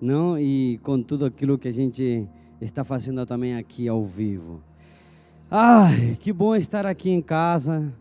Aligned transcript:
não? 0.00 0.38
E 0.38 0.78
com 0.84 1.02
tudo 1.02 1.24
aquilo 1.24 1.58
que 1.58 1.66
a 1.66 1.72
gente 1.72 2.28
está 2.60 2.84
fazendo 2.84 3.26
também 3.26 3.56
aqui 3.56 3.88
ao 3.88 4.04
vivo. 4.04 4.62
Ai, 5.50 6.16
que 6.20 6.32
bom 6.32 6.54
estar 6.54 6.86
aqui 6.86 7.10
em 7.10 7.20
casa. 7.20 7.92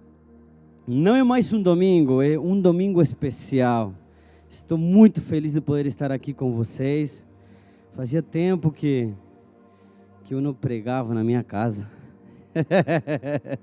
Não 0.87 1.15
é 1.15 1.23
mais 1.23 1.51
um 1.51 1.63
domingo, 1.63 2.21
é 2.21 2.37
um 2.37 2.61
domingo 2.61 3.01
especial. 3.01 3.91
Estou 4.47 4.77
muito 4.77 5.19
feliz 5.19 5.51
de 5.51 5.59
poder 5.59 5.87
estar 5.87 6.11
aqui 6.11 6.31
com 6.31 6.51
vocês. 6.51 7.25
Fazia 7.95 8.21
tempo 8.21 8.69
que 8.69 9.11
que 10.23 10.35
eu 10.35 10.41
não 10.41 10.53
pregava 10.53 11.15
na 11.15 11.23
minha 11.23 11.41
casa. 11.43 11.89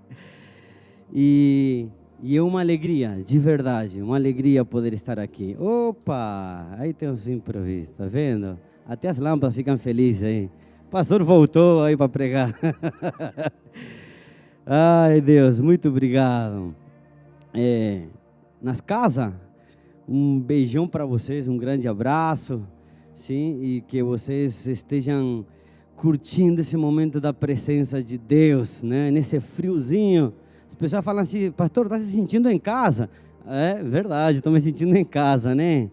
e 1.14 1.86
e 2.22 2.36
é 2.36 2.42
uma 2.42 2.60
alegria, 2.60 3.20
de 3.24 3.38
verdade, 3.38 4.00
uma 4.00 4.16
alegria 4.16 4.64
poder 4.64 4.94
estar 4.94 5.18
aqui. 5.18 5.54
Opa, 5.58 6.66
aí 6.78 6.92
tem 6.92 7.10
uns 7.10 7.28
improvisos, 7.28 7.90
tá 7.90 8.06
vendo? 8.06 8.58
Até 8.86 9.08
as 9.08 9.18
lâmpadas 9.18 9.54
ficam 9.54 9.76
felizes 9.76 10.22
aí. 10.22 10.50
O 10.86 10.90
pastor 10.90 11.22
voltou 11.22 11.82
aí 11.84 11.96
para 11.96 12.08
pregar. 12.08 12.54
Ai, 14.64 15.20
Deus, 15.20 15.60
muito 15.60 15.88
obrigado. 15.88 16.74
É, 17.52 18.04
nas 18.62 18.80
casas, 18.80 19.34
um 20.08 20.40
beijão 20.40 20.88
para 20.88 21.04
vocês, 21.04 21.46
um 21.46 21.58
grande 21.58 21.86
abraço, 21.86 22.66
sim, 23.12 23.60
e 23.62 23.80
que 23.82 24.02
vocês 24.02 24.66
estejam 24.66 25.44
curtindo 25.96 26.60
esse 26.62 26.76
momento 26.76 27.20
da 27.20 27.32
presença 27.32 28.02
de 28.02 28.16
Deus, 28.16 28.82
né? 28.82 29.10
Nesse 29.10 29.38
friozinho 29.38 30.32
as 30.76 30.78
pessoas 30.78 31.02
falam 31.02 31.22
assim, 31.22 31.50
pastor, 31.50 31.86
está 31.86 31.98
se 31.98 32.04
sentindo 32.04 32.50
em 32.50 32.58
casa? 32.58 33.08
É 33.46 33.82
verdade, 33.82 34.38
estou 34.38 34.52
me 34.52 34.60
sentindo 34.60 34.94
em 34.94 35.06
casa, 35.06 35.54
né? 35.54 35.88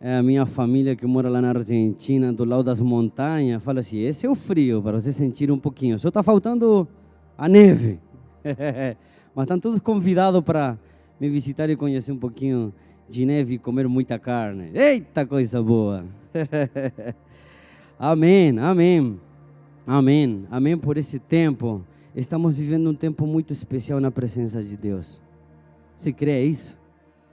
É 0.00 0.16
a 0.16 0.22
minha 0.22 0.46
família 0.46 0.96
que 0.96 1.04
mora 1.06 1.28
lá 1.28 1.42
na 1.42 1.50
Argentina, 1.50 2.32
do 2.32 2.42
lado 2.42 2.62
das 2.62 2.80
montanhas, 2.80 3.62
fala 3.62 3.80
assim: 3.80 3.98
esse 3.98 4.24
é 4.24 4.30
o 4.30 4.34
frio, 4.34 4.80
para 4.82 4.98
você 4.98 5.12
sentir 5.12 5.50
um 5.50 5.58
pouquinho. 5.58 5.98
Só 5.98 6.08
está 6.08 6.22
faltando 6.22 6.88
a 7.36 7.46
neve. 7.46 7.98
Mas 9.34 9.44
estão 9.44 9.60
todos 9.60 9.80
convidados 9.80 10.42
para 10.42 10.78
me 11.20 11.28
visitar 11.28 11.68
e 11.68 11.76
conhecer 11.76 12.10
um 12.10 12.18
pouquinho 12.18 12.72
de 13.10 13.26
neve 13.26 13.56
e 13.56 13.58
comer 13.58 13.86
muita 13.86 14.18
carne. 14.18 14.70
Eita 14.72 15.26
coisa 15.26 15.62
boa! 15.62 16.04
amém, 17.98 18.58
amém, 18.58 19.20
amém, 19.86 20.46
amém 20.50 20.78
por 20.78 20.96
esse 20.96 21.18
tempo. 21.18 21.84
Estamos 22.16 22.56
vivendo 22.56 22.88
um 22.88 22.94
tempo 22.94 23.26
muito 23.26 23.52
especial 23.52 24.00
na 24.00 24.10
presença 24.10 24.62
de 24.62 24.74
Deus. 24.74 25.20
Você 25.94 26.10
crê 26.10 26.44
isso? 26.44 26.78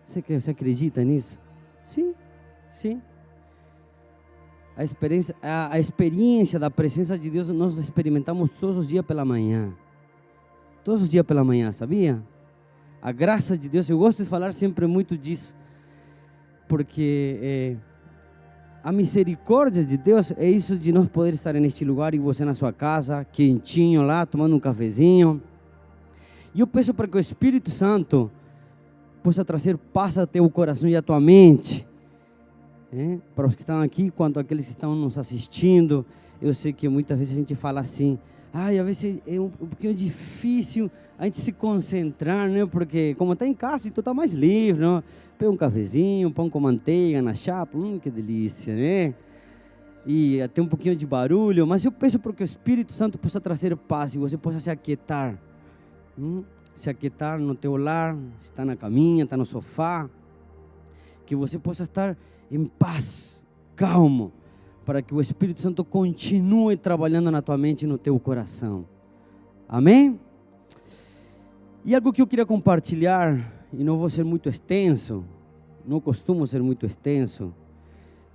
Você, 0.03 0.21
crê, 0.21 0.41
você 0.41 0.51
acredita 0.51 1.01
nisso? 1.05 1.39
Sim, 1.81 2.13
sim. 2.69 3.01
A 4.75 4.83
experiência, 4.83 5.33
a, 5.41 5.73
a 5.73 5.79
experiência 5.79 6.59
da 6.59 6.69
presença 6.69 7.17
de 7.17 7.29
Deus 7.29 7.47
nós 7.47 7.77
experimentamos 7.77 8.49
todos 8.59 8.75
os 8.75 8.85
dias 8.85 9.05
pela 9.05 9.23
manhã. 9.23 9.73
Todos 10.83 11.03
os 11.03 11.09
dias 11.09 11.25
pela 11.25 11.45
manhã, 11.45 11.71
sabia? 11.71 12.21
A 13.01 13.13
graça 13.13 13.57
de 13.57 13.69
Deus, 13.69 13.89
eu 13.89 13.97
gosto 13.97 14.21
de 14.21 14.27
falar 14.27 14.53
sempre 14.53 14.85
muito 14.85 15.17
disso, 15.17 15.55
porque 16.67 17.39
é, 17.41 17.77
a 18.83 18.91
misericórdia 18.91 19.85
de 19.85 19.95
Deus 19.95 20.33
é 20.35 20.49
isso 20.49 20.77
de 20.77 20.91
nós 20.91 21.07
poder 21.07 21.33
estar 21.33 21.53
neste 21.53 21.85
lugar 21.85 22.13
e 22.13 22.19
você 22.19 22.43
na 22.43 22.53
sua 22.53 22.73
casa, 22.73 23.25
quentinho 23.31 24.01
lá, 24.01 24.25
tomando 24.25 24.57
um 24.57 24.59
cafezinho. 24.59 25.41
E 26.53 26.59
eu 26.59 26.67
peço 26.67 26.93
para 26.93 27.07
que 27.07 27.15
o 27.15 27.19
Espírito 27.19 27.71
Santo 27.71 28.29
possa 29.23 29.45
trazer 29.45 29.77
paz 29.77 30.17
a 30.17 30.27
teu 30.27 30.47
coração 30.49 30.89
e 30.89 30.97
a 30.97 31.01
tua 31.01 31.17
mente. 31.21 31.87
É? 32.91 33.17
Para 33.33 33.47
os 33.47 33.55
que 33.55 33.61
estão 33.61 33.81
aqui, 33.81 34.11
quanto 34.11 34.37
aqueles 34.37 34.65
que 34.65 34.71
estão 34.71 34.93
nos 34.93 35.17
assistindo, 35.17 36.05
eu 36.41 36.53
sei 36.53 36.73
que 36.73 36.89
muitas 36.89 37.17
vezes 37.17 37.33
a 37.33 37.37
gente 37.37 37.55
fala 37.55 37.79
assim, 37.79 38.19
ai, 38.53 38.77
às 38.77 38.85
vezes 38.85 39.21
é 39.25 39.39
um, 39.39 39.45
um 39.45 39.67
pouquinho 39.67 39.95
difícil 39.95 40.91
a 41.17 41.25
gente 41.25 41.39
se 41.39 41.51
concentrar, 41.51 42.47
né? 42.47 42.65
Porque 42.67 43.15
como 43.15 43.33
está 43.33 43.47
em 43.47 43.53
casa, 43.53 43.87
então 43.87 44.01
está 44.01 44.13
mais 44.13 44.33
livre, 44.33 44.83
não? 44.83 45.03
Pega 45.39 45.51
um 45.51 45.57
cafezinho, 45.57 46.29
pão 46.29 46.49
com 46.49 46.59
manteiga 46.59 47.21
na 47.21 47.33
chapa, 47.33 47.75
hum, 47.75 47.99
que 47.99 48.11
delícia, 48.11 48.75
né? 48.75 49.15
E 50.05 50.39
até 50.41 50.61
um 50.61 50.67
pouquinho 50.67 50.95
de 50.95 51.07
barulho, 51.07 51.65
mas 51.65 51.83
eu 51.83 51.91
peço 51.91 52.19
para 52.19 52.31
que 52.33 52.43
o 52.43 52.45
Espírito 52.45 52.93
Santo 52.93 53.17
possa 53.17 53.41
trazer 53.41 53.75
paz 53.75 54.13
e 54.13 54.19
você 54.19 54.37
possa 54.37 54.59
se 54.59 54.69
aquietar. 54.69 55.39
Hum? 56.19 56.43
Se 56.75 56.89
aquietar 56.89 57.39
no 57.39 57.55
teu 57.55 57.75
lar, 57.75 58.15
está 58.39 58.63
na 58.63 58.75
caminha, 58.75 59.23
está 59.23 59.37
no 59.37 59.45
sofá. 59.45 60.09
Que 61.25 61.35
você 61.35 61.57
possa 61.57 61.83
estar 61.83 62.17
em 62.51 62.65
paz, 62.65 63.45
calmo 63.75 64.31
para 64.85 65.01
que 65.01 65.13
o 65.13 65.21
Espírito 65.21 65.61
Santo 65.61 65.83
continue 65.83 66.75
trabalhando 66.75 67.31
na 67.31 67.41
tua 67.41 67.57
mente 67.57 67.83
e 67.83 67.87
no 67.87 67.97
teu 67.97 68.19
coração. 68.19 68.85
Amém? 69.67 70.19
E 71.85 71.95
algo 71.95 72.13
que 72.13 72.21
eu 72.21 72.27
queria 72.27 72.45
compartilhar, 72.45 73.51
e 73.71 73.83
não 73.83 73.97
vou 73.97 74.09
ser 74.09 74.23
muito 74.23 74.49
extenso, 74.49 75.23
não 75.85 75.99
costumo 75.99 76.45
ser 76.47 76.61
muito 76.61 76.85
extenso, 76.85 77.53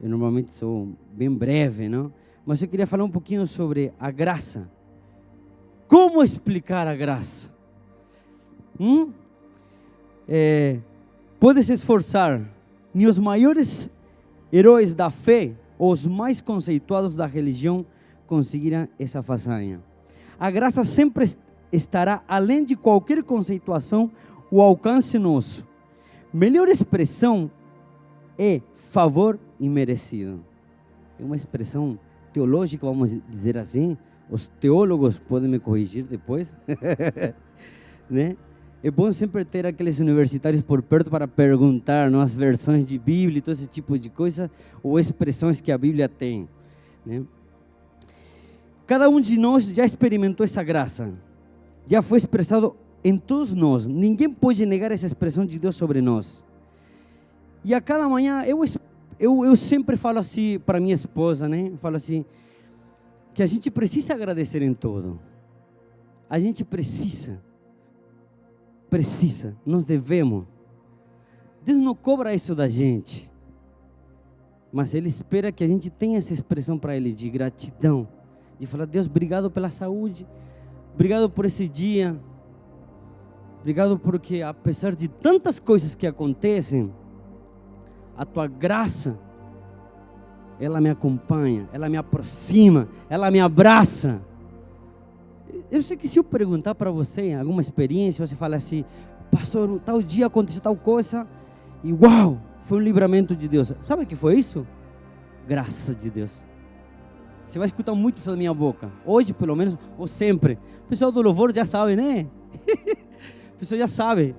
eu 0.01 0.09
normalmente 0.09 0.53
sou 0.53 0.89
bem 1.13 1.31
breve, 1.31 1.89
não? 1.89 2.13
Mas 2.47 2.63
eu 2.63 2.69
queria 2.69 2.87
falar 2.87 3.05
um 3.05 3.11
pouquinho 3.11 3.47
sobre 3.47 3.93
a 3.99 4.11
graça. 4.11 4.71
Como 5.87 6.23
explicar 6.23 6.87
a 6.87 6.95
graça? 6.95 7.53
Hum? 8.79 9.13
É, 10.27 10.79
pode 11.41 11.63
se 11.65 11.73
esforçar, 11.73 12.41
nem 12.95 13.07
os 13.07 13.19
maiores 13.19 13.91
heróis 14.53 14.95
da 14.95 15.11
fé 15.11 15.55
os 15.79 16.07
mais 16.07 16.41
conceituados 16.41 17.15
da 17.15 17.27
religião 17.27 17.87
conseguiram 18.27 18.89
essa 18.99 19.23
façanha. 19.23 19.81
A 20.39 20.51
graça 20.51 20.85
sempre 20.85 21.25
estará 21.73 22.23
além 22.27 22.65
de 22.65 22.77
qualquer 22.77 23.23
conceituação 23.23 24.11
o 24.51 24.61
alcance 24.61 25.19
nosso. 25.19 25.67
Melhor 26.33 26.69
expressão 26.69 27.51
é 28.39 28.61
favor 28.75 29.39
imerecido. 29.59 30.45
É 31.19 31.25
uma 31.25 31.37
expressão 31.37 31.99
teológica, 32.33 32.87
vamos 32.87 33.19
dizer 33.29 33.59
assim. 33.59 33.97
Os 34.31 34.49
teólogos 34.61 35.19
podem 35.19 35.49
me 35.49 35.59
corrigir 35.59 36.05
depois, 36.05 36.55
né? 38.09 38.37
É 38.83 38.93
bom 38.93 39.13
sempre 39.13 39.45
ter 39.45 39.67
aqueles 39.67 39.99
universitários 39.99 40.63
por 40.63 40.83
perto 40.83 41.11
para 41.11 41.27
perguntar 41.27 42.09
não, 42.11 42.21
as 42.21 42.37
versões 42.37 42.87
de 42.87 42.97
Bíblia 42.97 43.39
e 43.39 43.41
todo 43.41 43.55
esse 43.55 43.67
tipo 43.67 43.99
de 43.99 44.09
coisa, 44.09 44.49
ou 44.85 45.01
expressões 45.01 45.61
que 45.61 45.73
a 45.73 45.79
Bíblia 45.79 46.09
tem. 46.09 46.49
Né? 47.05 47.25
Cada 48.87 49.09
um 49.09 49.21
de 49.21 49.37
nós 49.37 49.65
já 49.67 49.85
experimentou 49.85 50.45
essa 50.45 50.63
graça, 50.63 51.13
já 51.89 52.01
foi 52.01 52.19
expressado 52.19 52.77
em 53.03 53.19
todos 53.19 53.53
nós. 53.53 53.87
Ninguém 53.89 54.31
pode 54.31 54.65
negar 54.65 54.93
essa 54.93 55.07
expressão 55.07 55.45
de 55.45 55.59
Deus 55.59 55.75
sobre 55.75 56.01
nós. 56.01 56.47
E 57.65 57.75
a 57.75 57.81
cada 57.81 58.09
manhã 58.09 58.45
eu, 58.45 58.65
eu, 59.19 59.45
eu 59.45 59.57
sempre 59.57 59.97
falo 59.97 60.21
assim 60.21 60.61
para 60.65 60.79
minha 60.79 60.95
esposa, 60.95 61.49
né? 61.49 61.73
Falo 61.81 61.97
assim, 61.97 62.25
que 63.35 63.43
a 63.43 63.47
gente 63.47 63.73
precisa 63.73 64.15
agradecer 64.15 64.63
em 64.63 64.73
tudo. 64.73 65.19
A 66.31 66.39
gente 66.39 66.65
precisa 66.65 67.41
precisa, 68.89 69.57
nós 69.65 69.85
devemos. 69.85 70.45
Deus 71.65 71.79
não 71.79 71.95
cobra 71.95 72.35
isso 72.35 72.55
da 72.55 72.69
gente, 72.69 73.31
mas 74.73 74.95
Ele 74.95 75.09
espera 75.09 75.53
que 75.53 75.65
a 75.65 75.67
gente 75.67 75.91
tenha 75.91 76.19
essa 76.19 76.33
expressão 76.33 76.79
para 76.79 76.97
Ele 76.97 77.13
de 77.13 77.29
gratidão, 77.29 78.09
de 78.59 78.67
falar: 78.67 78.87
Deus, 78.87 79.07
obrigado 79.07 79.51
pela 79.51 79.71
saúde, 79.71 80.27
obrigado 80.95 81.29
por 81.29 81.45
esse 81.45 81.69
dia, 81.69 82.19
obrigado 83.61 83.99
porque, 83.99 84.43
apesar 84.43 84.95
de 84.95 85.09
tantas 85.09 85.59
coisas 85.61 85.95
que 85.95 86.07
acontecem, 86.07 86.93
a 88.17 88.25
tua 88.25 88.47
graça, 88.47 89.19
ela 90.59 90.81
me 90.81 90.91
acompanha, 90.91 91.69
ela 91.73 91.89
me 91.89 91.97
aproxima, 91.97 92.89
ela 93.09 93.31
me 93.31 93.41
abraça. 93.41 94.21
Eu 95.71 95.83
sei 95.83 95.97
que 95.97 96.09
se 96.09 96.19
eu 96.19 96.25
perguntar 96.25 96.75
para 96.75 96.91
você 96.91 97.33
alguma 97.33 97.61
experiência, 97.61 98.27
você 98.27 98.35
fala 98.35 98.57
assim, 98.57 98.85
pastor, 99.31 99.81
tal 99.85 100.03
dia 100.03 100.27
aconteceu 100.27 100.61
tal 100.61 100.77
coisa, 100.77 101.27
e 101.83 101.93
uau, 101.93 102.41
foi 102.63 102.79
um 102.79 102.83
livramento 102.83 103.35
de 103.35 103.49
Deus. 103.49 103.73
Sabe 103.81 104.03
o 104.03 104.07
que 104.07 104.15
foi 104.15 104.39
isso? 104.39 104.67
Graça 105.47 105.95
de 105.95 106.11
Deus. 106.11 106.47
Você 107.47 107.59
vai 107.59 107.67
escutar 107.69 107.95
muito 107.95 108.19
isso 108.19 108.31
da 108.31 108.37
minha 108.37 108.53
boca. 108.53 108.91
Hoje, 109.07 109.33
pelo 109.33 109.57
menos, 109.57 109.77
ou 109.97 110.07
sempre. 110.07 110.59
O 110.85 110.89
pessoal 110.89 111.11
do 111.11 111.23
louvor 111.23 111.55
já 111.55 111.65
sabe, 111.65 111.97
né? 111.97 112.27
o 113.55 113.59
pessoal 113.59 113.79
já 113.79 113.89
sabe. 113.89 114.37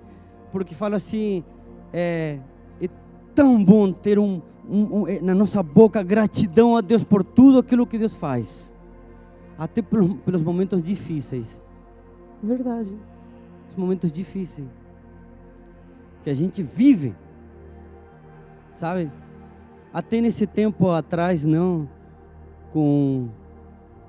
Porque 0.51 0.75
fala 0.75 0.97
assim, 0.97 1.43
é, 1.91 2.39
é 2.79 2.87
tão 3.33 3.63
bom 3.63 3.91
ter 3.91 4.19
um, 4.19 4.41
um, 4.69 5.01
um, 5.01 5.07
é, 5.07 5.19
na 5.21 5.33
nossa 5.33 5.63
boca 5.63 6.03
gratidão 6.03 6.77
a 6.77 6.81
Deus 6.81 7.03
por 7.03 7.23
tudo 7.23 7.57
aquilo 7.57 7.87
que 7.87 7.97
Deus 7.97 8.13
faz 8.13 8.68
até 9.59 9.81
pelos 9.81 10.41
momentos 10.41 10.81
difíceis. 10.81 11.61
Verdade. 12.41 12.97
Os 13.67 13.75
momentos 13.75 14.11
difíceis 14.11 14.67
que 16.23 16.29
a 16.29 16.33
gente 16.33 16.63
vive, 16.63 17.15
sabe? 18.71 19.11
até 19.93 20.21
nesse 20.21 20.45
tempo 20.45 20.89
atrás, 20.89 21.43
não, 21.45 21.89
com 22.71 23.27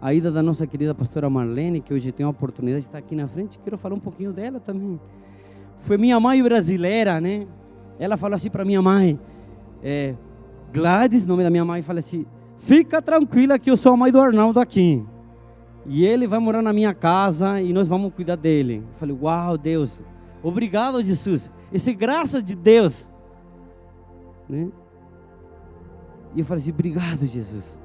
a 0.00 0.12
ida 0.14 0.30
da 0.30 0.42
nossa 0.42 0.66
querida 0.66 0.94
pastora 0.94 1.28
Marlene, 1.28 1.80
que 1.80 1.92
hoje 1.92 2.12
tem 2.12 2.24
a 2.24 2.28
oportunidade 2.28 2.82
de 2.82 2.88
estar 2.88 2.98
aqui 2.98 3.14
na 3.14 3.26
frente, 3.26 3.58
quero 3.58 3.76
falar 3.76 3.94
um 3.94 4.00
pouquinho 4.00 4.32
dela 4.32 4.60
também. 4.60 5.00
Foi 5.78 5.96
minha 5.96 6.18
mãe 6.20 6.42
brasileira, 6.42 7.20
né? 7.20 7.46
Ela 7.98 8.16
falou 8.16 8.36
assim 8.36 8.50
para 8.50 8.64
minha 8.64 8.80
mãe, 8.80 9.18
é, 9.82 10.14
Gladys, 10.72 11.24
nome 11.24 11.42
da 11.42 11.50
minha 11.50 11.64
mãe, 11.64 11.82
fala 11.82 11.98
assim: 11.98 12.26
fica 12.58 13.00
tranquila 13.00 13.58
que 13.58 13.70
eu 13.70 13.76
sou 13.76 13.92
a 13.92 13.96
mãe 13.96 14.12
do 14.12 14.20
Arnaldo 14.20 14.60
aqui. 14.60 15.04
E 15.86 16.04
ele 16.04 16.26
vai 16.26 16.38
morar 16.38 16.62
na 16.62 16.72
minha 16.72 16.94
casa 16.94 17.60
e 17.60 17.72
nós 17.72 17.88
vamos 17.88 18.12
cuidar 18.12 18.36
dele. 18.36 18.84
Eu 18.88 18.94
falei, 18.94 19.16
uau, 19.20 19.56
Deus, 19.56 20.02
obrigado, 20.42 21.02
Jesus. 21.02 21.50
Essa 21.72 21.90
é 21.90 21.94
graça 21.94 22.42
de 22.42 22.54
Deus. 22.54 23.10
Né? 24.48 24.68
E 26.34 26.40
eu 26.40 26.44
falei 26.44 26.62
assim, 26.62 26.70
obrigado, 26.70 27.26
Jesus. 27.26 27.80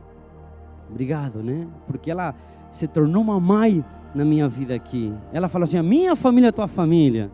Obrigado, 0.90 1.42
né? 1.42 1.68
Porque 1.88 2.12
ela 2.12 2.36
se 2.72 2.88
tornou 2.88 3.22
uma 3.22 3.40
mãe 3.40 3.84
na 4.14 4.24
minha 4.24 4.48
vida 4.48 4.74
aqui. 4.74 5.14
Ela 5.34 5.50
falou 5.50 5.64
assim: 5.64 5.78
a 5.78 5.84
minha 5.84 6.16
família 6.16 6.50
é 6.50 6.52
tua 6.52 6.68
família. 6.68 7.32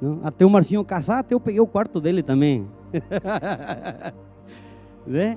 Não? 0.00 0.20
Até 0.22 0.46
o 0.46 0.50
Marcinho 0.50 0.84
casar, 0.84 1.18
até 1.18 1.34
eu 1.34 1.40
peguei 1.40 1.60
o 1.60 1.66
quarto 1.66 2.00
dele 2.00 2.22
também. 2.22 2.66
né? 5.06 5.36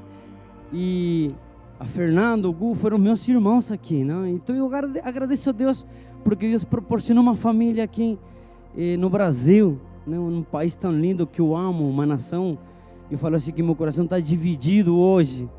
E 0.72 1.34
a 1.84 1.86
Fernando, 1.86 2.46
o 2.46 2.54
Gu 2.54 2.76
foram 2.76 2.98
meus 2.98 3.28
irmãos 3.28 3.70
aqui, 3.70 4.06
não? 4.06 4.26
Então 4.26 4.56
eu 4.56 4.72
agradeço 5.04 5.50
a 5.50 5.52
Deus 5.52 5.86
porque 6.24 6.48
Deus 6.48 6.64
proporcionou 6.64 7.22
uma 7.22 7.36
família 7.36 7.84
aqui 7.84 8.18
eh, 8.78 8.96
no 8.96 9.10
Brasil, 9.10 9.78
né? 10.08 10.18
um 10.18 10.44
país 10.44 10.76
tão 10.76 10.94
lindo 10.94 11.28
que 11.28 11.42
eu 11.42 11.54
amo, 11.54 11.90
uma 11.90 12.06
nação. 12.06 12.58
Eu 13.12 13.18
falo 13.18 13.36
assim 13.36 13.52
que 13.52 13.62
meu 13.62 13.76
coração 13.76 14.06
está 14.06 14.18
dividido 14.18 14.98
hoje 14.98 15.50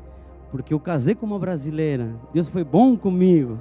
porque 0.49 0.73
eu 0.73 0.79
casei 0.79 1.13
com 1.13 1.27
uma 1.27 1.37
brasileira. 1.37 2.15
Deus 2.33 2.49
foi 2.49 2.63
bom 2.63 2.97
comigo. 2.97 3.59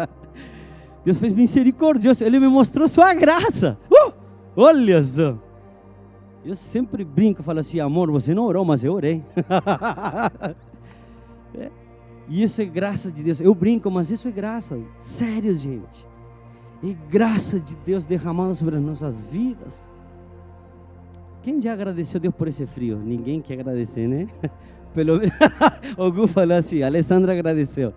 Deus 1.04 1.18
fez 1.18 1.34
misericordioso. 1.34 2.24
Ele 2.24 2.40
me 2.40 2.48
mostrou 2.48 2.88
sua 2.88 3.12
graça. 3.12 3.78
Uh! 3.90 4.12
Olha 4.56 5.02
só. 5.02 5.36
Eu 6.42 6.54
sempre 6.54 7.04
brinco, 7.04 7.42
falo 7.42 7.60
assim, 7.60 7.80
amor, 7.80 8.10
você 8.10 8.34
não 8.34 8.44
orou, 8.44 8.64
mas 8.64 8.82
eu 8.82 8.94
orei. 8.94 9.22
é. 11.54 11.70
E 12.28 12.42
isso 12.42 12.62
é 12.62 12.64
graça 12.64 13.10
de 13.10 13.22
Deus. 13.22 13.40
Eu 13.40 13.54
brinco, 13.54 13.90
mas 13.90 14.10
isso 14.10 14.28
é 14.28 14.30
graça. 14.30 14.78
Sério, 14.98 15.54
gente. 15.54 16.06
É 16.82 16.94
graça 17.10 17.58
de 17.58 17.74
Deus 17.76 18.06
derramada 18.06 18.54
sobre 18.54 18.76
as 18.76 18.82
nossas 18.82 19.20
vidas. 19.20 19.84
Quem 21.42 21.60
já 21.60 21.72
agradeceu 21.72 22.18
a 22.18 22.20
Deus 22.20 22.34
por 22.34 22.48
esse 22.48 22.64
frio? 22.66 22.98
Ninguém 22.98 23.40
quer 23.40 23.54
agradecer, 23.54 24.06
né? 24.06 24.28
Pelo 24.94 25.20
Gu 26.12 26.26
falou 26.26 26.56
assim, 26.56 26.82
Alessandra 26.82 27.32
agradeceu. 27.32 27.94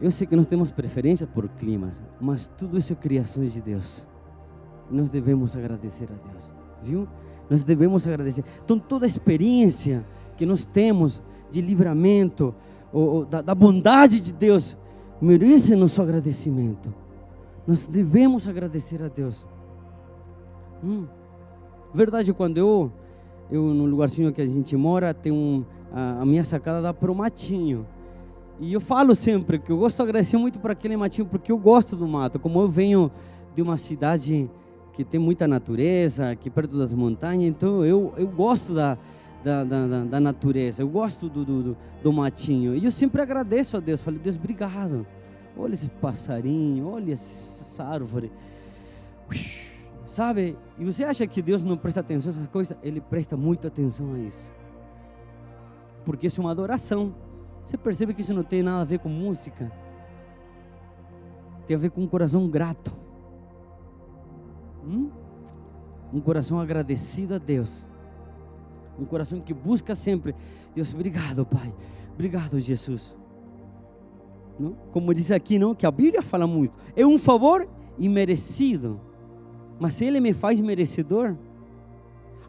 Eu 0.00 0.10
sei 0.10 0.26
que 0.26 0.36
nós 0.36 0.46
temos 0.46 0.70
preferência 0.70 1.26
por 1.26 1.48
climas, 1.48 2.02
mas 2.20 2.46
tudo 2.46 2.78
isso 2.78 2.92
é 2.92 2.96
criações 2.96 3.52
de 3.52 3.60
Deus. 3.60 4.06
Nós 4.90 5.10
devemos 5.10 5.56
agradecer 5.56 6.08
a 6.10 6.30
Deus, 6.30 6.52
viu? 6.82 7.08
Nós 7.50 7.64
devemos 7.64 8.06
agradecer. 8.06 8.44
Então 8.64 8.78
toda 8.78 9.06
a 9.06 9.08
experiência 9.08 10.06
que 10.36 10.46
nós 10.46 10.64
temos 10.64 11.22
de 11.50 11.60
livramento, 11.60 12.54
ou, 12.92 13.08
ou 13.08 13.24
da, 13.24 13.42
da, 13.42 13.54
bondade 13.54 14.20
de 14.20 14.32
Deus, 14.32 14.76
merece 15.20 15.74
nosso 15.74 16.00
agradecimento. 16.00 16.92
Nós 17.66 17.86
devemos 17.86 18.46
agradecer 18.48 19.02
a 19.02 19.08
Deus. 19.08 19.46
Hum. 20.82 21.06
Verdade, 21.92 22.32
quando 22.32 22.58
eu 22.58 22.92
eu 23.50 23.62
no 23.62 23.86
lugarzinho 23.86 24.30
que 24.32 24.42
a 24.42 24.46
gente 24.46 24.76
mora 24.76 25.14
tem 25.14 25.32
um 25.32 25.64
a, 25.92 26.20
a 26.20 26.26
minha 26.26 26.44
sacada 26.44 26.82
dá 26.82 26.92
para 26.92 27.10
o 27.10 27.14
matinho. 27.14 27.86
E 28.60 28.72
eu 28.72 28.80
falo 28.80 29.14
sempre 29.14 29.58
que 29.58 29.70
eu 29.70 29.78
gosto 29.78 29.96
de 29.96 30.02
agradecer 30.02 30.36
muito 30.36 30.58
para 30.58 30.72
aquele 30.72 30.96
matinho 30.96 31.26
porque 31.26 31.50
eu 31.50 31.58
gosto 31.58 31.96
do 31.96 32.06
mato. 32.06 32.38
Como 32.38 32.60
eu 32.60 32.68
venho 32.68 33.10
de 33.54 33.62
uma 33.62 33.78
cidade 33.78 34.50
que 34.92 35.04
tem 35.04 35.18
muita 35.18 35.46
natureza, 35.46 36.30
aqui 36.30 36.50
perto 36.50 36.76
das 36.76 36.92
montanhas, 36.92 37.48
então 37.48 37.84
eu, 37.84 38.12
eu 38.16 38.26
gosto 38.26 38.74
da, 38.74 38.98
da, 39.42 39.64
da, 39.64 40.04
da 40.04 40.20
natureza, 40.20 40.82
eu 40.82 40.88
gosto 40.88 41.28
do, 41.28 41.44
do, 41.44 41.76
do, 42.02 42.12
matinho. 42.12 42.74
E 42.74 42.84
eu 42.84 42.92
sempre 42.92 43.22
agradeço 43.22 43.76
a 43.76 43.80
Deus. 43.80 44.00
Falei, 44.00 44.20
Deus, 44.20 44.36
obrigado. 44.36 45.06
Olha 45.56 45.74
esse 45.74 45.88
passarinho, 45.88 46.88
olha 46.88 47.12
essa 47.12 47.84
árvore. 47.84 48.32
Ux 49.28 49.68
Sabe? 50.08 50.56
E 50.78 50.84
você 50.84 51.04
acha 51.04 51.26
que 51.26 51.42
Deus 51.42 51.62
não 51.62 51.76
presta 51.76 52.00
atenção 52.00 52.30
a 52.30 52.34
essas 52.34 52.48
coisas? 52.48 52.76
Ele 52.82 52.98
presta 52.98 53.36
muita 53.36 53.68
atenção 53.68 54.14
a 54.14 54.18
isso. 54.18 54.50
Porque 56.02 56.28
isso 56.28 56.40
é 56.40 56.44
uma 56.44 56.50
adoração. 56.50 57.14
Você 57.62 57.76
percebe 57.76 58.14
que 58.14 58.22
isso 58.22 58.32
não 58.32 58.42
tem 58.42 58.62
nada 58.62 58.80
a 58.80 58.84
ver 58.84 59.00
com 59.00 59.10
música? 59.10 59.70
Tem 61.66 61.76
a 61.76 61.78
ver 61.78 61.90
com 61.90 62.00
um 62.00 62.06
coração 62.06 62.48
grato. 62.48 62.90
Hum? 64.82 65.10
Um 66.10 66.20
coração 66.20 66.58
agradecido 66.58 67.34
a 67.34 67.38
Deus. 67.38 67.86
Um 68.98 69.04
coração 69.04 69.40
que 69.40 69.54
busca 69.54 69.94
sempre. 69.94 70.34
Deus, 70.74 70.92
obrigado, 70.92 71.46
Pai. 71.46 71.72
Obrigado, 72.14 72.58
Jesus. 72.58 73.16
Não? 74.58 74.72
Como 74.92 75.14
diz 75.14 75.30
aqui, 75.30 75.58
não? 75.58 75.74
Que 75.74 75.86
a 75.86 75.90
Bíblia 75.90 76.22
fala 76.22 76.46
muito. 76.46 76.74
É 76.96 77.06
um 77.06 77.18
favor 77.18 77.68
imerecido. 77.98 79.00
Mas 79.78 80.00
ele 80.00 80.20
me 80.20 80.32
faz 80.32 80.60
merecedor, 80.60 81.36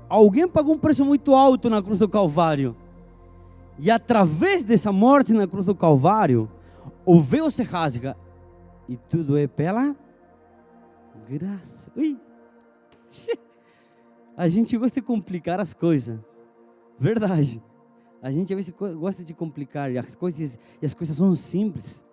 alguém 0.08 0.48
pagou 0.48 0.74
um 0.74 0.80
preço 0.80 1.06
muito 1.06 1.36
alto 1.36 1.70
na 1.70 1.82
cruz 1.82 2.00
do 2.00 2.10
Calvário. 2.10 2.76
E 3.78 3.92
através 3.92 4.64
dessa 4.64 4.92
morte 4.92 5.32
na 5.32 5.48
cruz 5.48 5.68
do 5.68 5.76
Calvário, 5.76 6.50
o 7.06 7.22
véu 7.22 7.50
se 7.52 7.64
rasga 7.64 8.18
e 8.88 8.98
tudo 8.98 9.38
é 9.38 9.48
pela 9.48 9.96
graça. 11.30 11.92
Ui. 11.96 12.18
A 14.36 14.48
gente 14.48 14.78
gosta 14.78 15.00
de 15.00 15.06
complicar 15.06 15.60
as 15.60 15.74
coisas. 15.74 16.20
Verdade. 17.00 17.62
A 18.22 18.30
gente 18.32 18.54
às 18.54 18.58
vezes 18.58 18.74
gosta 18.98 19.24
de 19.24 19.34
complicar 19.34 19.90
as 19.98 20.14
coisas, 20.14 20.60
e 20.82 20.86
as 20.86 20.94
coisas 20.94 21.16
são 21.16 21.34
simples. 21.34 22.06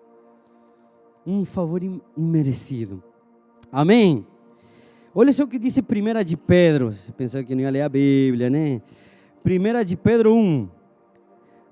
Um 1.27 1.45
favor 1.45 1.83
imerecido. 2.17 3.03
Amém. 3.73 4.25
Olha 5.13 5.33
só 5.33 5.43
o 5.43 5.49
que 5.49 5.59
disse 5.59 5.81
1 5.81 6.25
de 6.25 6.37
Pedro. 6.37 6.93
Você 6.93 7.11
pensou 7.11 7.43
que 7.43 7.55
não 7.55 7.63
ia 7.63 7.71
ler 7.71 7.83
a 7.83 7.89
Bíblia, 7.89 8.49
né? 8.49 8.81
1 9.45 9.85
de 9.85 9.97
Pedro 9.97 10.35
1, 10.35 10.69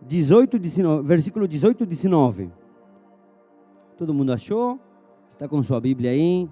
18, 0.03 0.59
19, 0.59 1.07
versículo 1.07 1.47
18 1.47 1.85
e 1.85 1.87
19. 1.87 2.53
Todo 3.97 4.13
mundo 4.13 4.33
achou? 4.33 4.81
Está 5.29 5.49
com 5.49 5.63
sua 5.63 5.81
Bíblia 5.81 6.11
aí? 6.11 6.49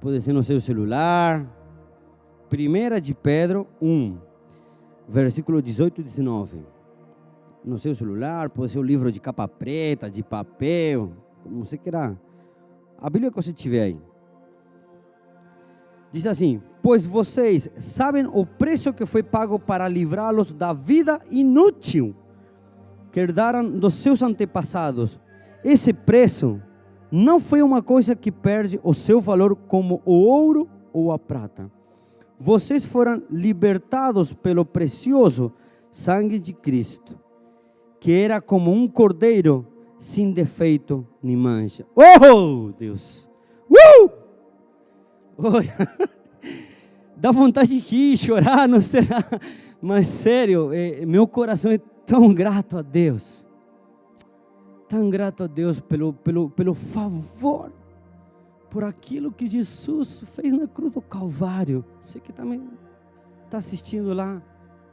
Pode 0.00 0.20
ser 0.20 0.32
no 0.32 0.44
seu 0.44 0.60
celular. 0.60 1.46
1 2.52 3.00
de 3.00 3.14
Pedro 3.14 3.66
1, 3.80 4.18
versículo 5.10 5.60
18 5.60 6.00
e 6.00 6.04
19. 6.04 6.64
No 7.64 7.78
seu 7.78 7.94
celular, 7.94 8.48
pode 8.48 8.72
ser 8.72 8.78
um 8.78 8.82
livro 8.82 9.10
de 9.10 9.20
capa 9.20 9.46
preta, 9.46 10.10
de 10.10 10.22
papel, 10.22 11.12
como 11.42 11.64
você 11.64 11.76
queira. 11.76 12.18
A 12.96 13.10
Bíblia 13.10 13.30
que 13.30 13.36
você 13.36 13.52
tiver 13.52 13.82
aí. 13.82 14.00
Diz 16.12 16.26
assim: 16.26 16.62
Pois 16.82 17.04
vocês 17.04 17.68
sabem 17.78 18.26
o 18.26 18.46
preço 18.46 18.92
que 18.92 19.04
foi 19.04 19.22
pago 19.22 19.58
para 19.58 19.88
livrá-los 19.88 20.52
da 20.52 20.72
vida 20.72 21.20
inútil 21.30 22.14
que 23.12 23.20
herdaram 23.20 23.68
dos 23.68 23.94
seus 23.94 24.22
antepassados. 24.22 25.20
Esse 25.64 25.92
preço 25.92 26.62
não 27.10 27.40
foi 27.40 27.60
uma 27.60 27.82
coisa 27.82 28.14
que 28.14 28.30
perde 28.30 28.80
o 28.84 28.94
seu 28.94 29.20
valor 29.20 29.56
como 29.56 30.00
o 30.04 30.12
ouro 30.12 30.68
ou 30.92 31.10
a 31.12 31.18
prata. 31.18 31.70
Vocês 32.40 32.86
foram 32.86 33.22
libertados 33.30 34.32
pelo 34.32 34.64
precioso 34.64 35.52
sangue 35.90 36.38
de 36.38 36.54
Cristo, 36.54 37.20
que 38.00 38.12
era 38.12 38.40
como 38.40 38.72
um 38.72 38.88
cordeiro 38.88 39.66
sem 39.98 40.32
defeito 40.32 41.06
nem 41.22 41.36
mancha. 41.36 41.86
Oh, 41.94 42.72
Deus! 42.72 43.28
Uh! 43.70 44.10
Dá 47.14 47.30
vontade 47.30 47.78
de 47.78 47.78
rir, 47.78 48.16
chorar, 48.16 48.66
não 48.66 48.80
será? 48.80 49.22
Mas 49.82 50.06
sério, 50.06 50.72
é, 50.72 51.04
meu 51.04 51.28
coração 51.28 51.70
é 51.70 51.76
tão 52.06 52.32
grato 52.32 52.78
a 52.78 52.82
Deus. 52.82 53.46
Tão 54.88 55.10
grato 55.10 55.44
a 55.44 55.46
Deus 55.46 55.78
pelo, 55.78 56.14
pelo, 56.14 56.48
pelo 56.48 56.74
favor, 56.74 57.70
por 58.70 58.84
aquilo 58.84 59.32
que 59.32 59.46
Jesus 59.46 60.22
fez 60.34 60.52
na 60.52 60.66
cruz 60.66 60.92
do 60.92 61.02
Calvário. 61.02 61.84
Você 62.00 62.20
que 62.20 62.32
também 62.32 62.62
está 63.44 63.58
assistindo 63.58 64.14
lá, 64.14 64.40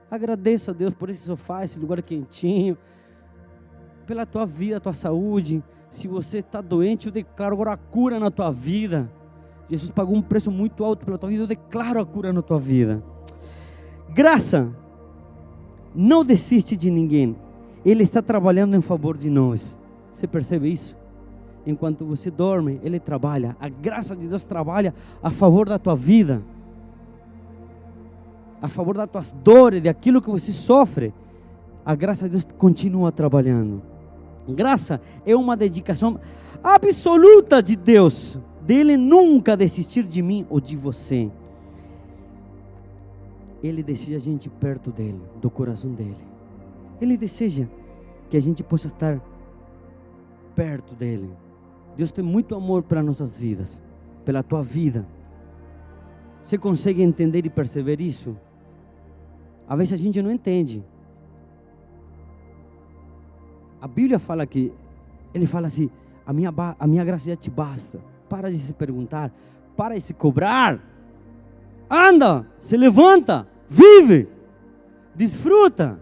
agradeça 0.10 0.72
a 0.72 0.74
Deus 0.74 0.94
por 0.94 1.10
esse 1.10 1.22
sofá, 1.22 1.64
esse 1.64 1.80
lugar 1.80 2.02
quentinho, 2.02 2.76
pela 4.08 4.26
tua 4.26 4.46
vida, 4.46 4.80
tua 4.80 4.94
saúde. 4.94 5.64
Se 5.90 6.08
você 6.08 6.40
está 6.40 6.60
doente, 6.60 7.06
eu 7.06 7.12
declaro 7.12 7.54
agora 7.54 7.72
a 7.74 7.78
cura 7.78 8.20
na 8.20 8.32
tua 8.32 8.52
vida. 8.52 9.12
Jesus 9.70 9.92
pagou 9.92 10.16
um 10.16 10.22
preço 10.22 10.50
muito 10.50 10.84
alto 10.84 11.06
pela 11.06 11.18
tua 11.18 11.30
vida. 11.30 11.44
Eu 11.44 11.48
declaro 11.48 12.00
a 12.00 12.06
cura 12.06 12.34
na 12.34 12.42
tua 12.42 12.58
vida. 12.58 13.04
Graça 14.10 14.74
não 15.94 16.26
desiste 16.26 16.76
de 16.76 16.90
ninguém. 16.90 17.36
Ele 17.86 18.04
está 18.04 18.22
trabalhando 18.22 18.76
em 18.76 18.82
favor 18.82 19.16
de 19.16 19.30
nós. 19.30 19.80
Você 20.12 20.26
percebe 20.26 20.72
isso? 20.72 20.98
Enquanto 21.68 22.06
você 22.06 22.32
dorme, 22.32 22.80
Ele 22.82 22.98
trabalha. 22.98 23.58
A 23.60 23.68
graça 23.68 24.16
de 24.16 24.26
Deus 24.26 24.46
trabalha 24.46 24.96
a 25.22 25.30
favor 25.30 25.68
da 25.68 25.78
tua 25.78 25.96
vida, 25.96 26.42
a 28.62 28.70
favor 28.70 28.96
das 28.96 29.10
tuas 29.10 29.34
dores, 29.34 29.82
de 29.82 29.90
aquilo 29.90 30.22
que 30.22 30.30
você 30.30 30.54
sofre. 30.54 31.14
A 31.86 31.94
graça 31.94 32.24
de 32.24 32.32
Deus 32.32 32.48
continua 32.58 33.12
trabalhando. 33.12 33.82
Graça 34.48 35.02
é 35.26 35.36
uma 35.36 35.58
dedicação 35.58 36.18
absoluta 36.64 37.62
de 37.62 37.76
Deus, 37.76 38.40
dele 38.62 38.96
nunca 38.96 39.58
desistir 39.58 40.04
de 40.04 40.22
mim 40.22 40.48
ou 40.50 40.62
de 40.62 40.78
você. 40.78 41.30
Ele 43.62 43.84
deseja 43.84 44.16
a 44.16 44.20
gente 44.20 44.50
perto 44.50 44.90
dele, 44.90 45.22
do 45.42 45.50
coração 45.50 45.92
dele. 45.92 46.16
Ele 47.02 47.18
deseja 47.18 47.66
que 48.30 48.38
a 48.38 48.42
gente 48.42 48.64
possa 48.64 48.88
estar 48.88 49.22
perto 50.56 50.96
dele. 50.96 51.30
Deus 51.98 52.12
tem 52.12 52.24
muito 52.24 52.54
amor 52.54 52.84
para 52.84 53.02
nossas 53.02 53.40
vidas, 53.40 53.82
pela 54.24 54.44
tua 54.44 54.62
vida. 54.62 55.04
Você 56.44 56.56
consegue 56.56 57.02
entender 57.02 57.44
e 57.48 57.50
perceber 57.50 58.00
isso? 58.00 58.38
Às 59.68 59.78
vezes 59.80 59.94
a 59.94 59.98
gente 59.98 60.22
não 60.22 60.32
entende. 60.32 60.86
A 63.82 63.88
Bíblia 63.88 64.20
fala 64.20 64.46
que, 64.46 64.72
ele 65.34 65.48
fala 65.48 65.66
assim: 65.66 65.90
a 66.24 66.32
minha, 66.32 66.54
a 66.80 66.86
minha 66.86 67.04
graça 67.04 67.32
já 67.32 67.36
te 67.36 67.50
basta. 67.50 68.00
Para 68.30 68.52
de 68.52 68.58
se 68.58 68.74
perguntar, 68.74 69.34
para 69.76 69.96
de 69.96 70.02
se 70.02 70.14
cobrar. 70.14 70.80
Anda, 71.90 72.46
se 72.60 72.78
levanta, 72.78 73.48
vive, 73.68 74.30
desfruta. 75.16 76.00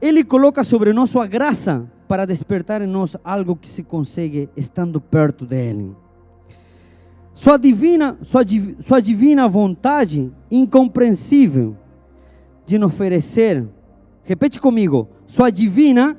Ele 0.00 0.24
coloca 0.24 0.64
sobre 0.64 0.94
nós 0.94 1.10
sua 1.10 1.26
graça 1.26 1.90
para 2.06 2.26
despertar 2.26 2.82
em 2.82 2.86
nós 2.86 3.16
algo 3.24 3.56
que 3.56 3.68
se 3.68 3.82
consegue 3.82 4.48
estando 4.56 5.00
perto 5.00 5.44
dele. 5.44 5.94
Sua 7.34 7.58
divina, 7.58 8.16
sua, 8.22 8.42
sua 8.82 9.00
divina 9.00 9.46
vontade 9.46 10.32
incompreensível 10.50 11.76
de 12.64 12.78
nos 12.78 12.92
oferecer. 12.92 13.66
Repete 14.24 14.58
comigo. 14.58 15.08
Sua 15.26 15.50
divina 15.50 16.16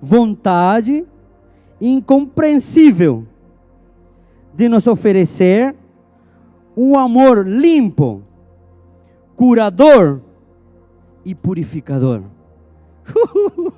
vontade 0.00 1.06
incompreensível 1.80 3.26
de 4.54 4.68
nos 4.68 4.86
oferecer 4.86 5.76
um 6.76 6.96
amor 6.98 7.46
limpo, 7.46 8.22
curador 9.36 10.20
e 11.24 11.34
purificador. 11.34 12.22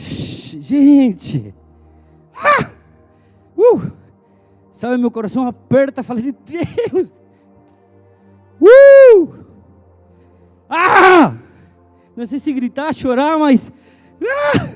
Gente, 0.00 1.54
ah! 2.34 2.70
uh! 3.56 3.92
sabe, 4.72 4.96
meu 4.96 5.10
coração 5.10 5.46
aperta, 5.46 6.02
fala 6.02 6.20
assim: 6.20 6.34
Deus, 6.44 7.12
uh! 8.60 9.34
ah! 10.68 11.36
Não 12.16 12.26
sei 12.26 12.38
se 12.38 12.52
gritar, 12.52 12.94
chorar, 12.94 13.38
mas 13.38 13.70
ah! 14.22 14.68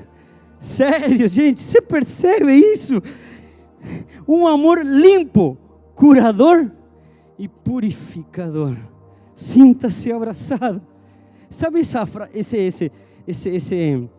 sério, 0.59 1.27
gente, 1.27 1.61
você 1.61 1.81
percebe 1.81 2.53
isso? 2.53 3.01
Um 4.27 4.47
amor 4.47 4.85
limpo, 4.85 5.57
curador 5.95 6.71
e 7.37 7.47
purificador. 7.47 8.77
Sinta-se 9.35 10.11
abraçado. 10.11 10.81
Sabe 11.49 11.79
essa, 11.79 12.03
esse, 12.33 12.57
esse, 12.57 12.91
esse, 13.27 13.49
esse 13.49 14.09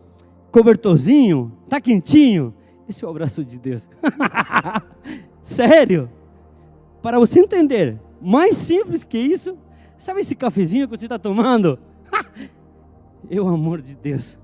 cobertorzinho? 0.57 1.53
Tá 1.69 1.79
quentinho? 1.83 2.55
Esse 2.89 3.05
é 3.05 3.07
o 3.07 3.11
abraço 3.11 3.45
de 3.45 3.59
Deus. 3.59 3.91
Sério? 5.43 6.11
Para 7.03 7.19
você 7.19 7.41
entender, 7.41 8.01
mais 8.23 8.57
simples 8.57 9.05
que 9.05 9.19
isso, 9.19 9.59
sabe 9.99 10.21
esse 10.21 10.35
cafezinho 10.35 10.89
que 10.89 10.97
você 10.97 11.05
está 11.05 11.19
tomando? 11.19 11.79
é 13.29 13.39
o 13.39 13.47
amor 13.49 13.83
de 13.83 13.95
Deus. 13.95 14.39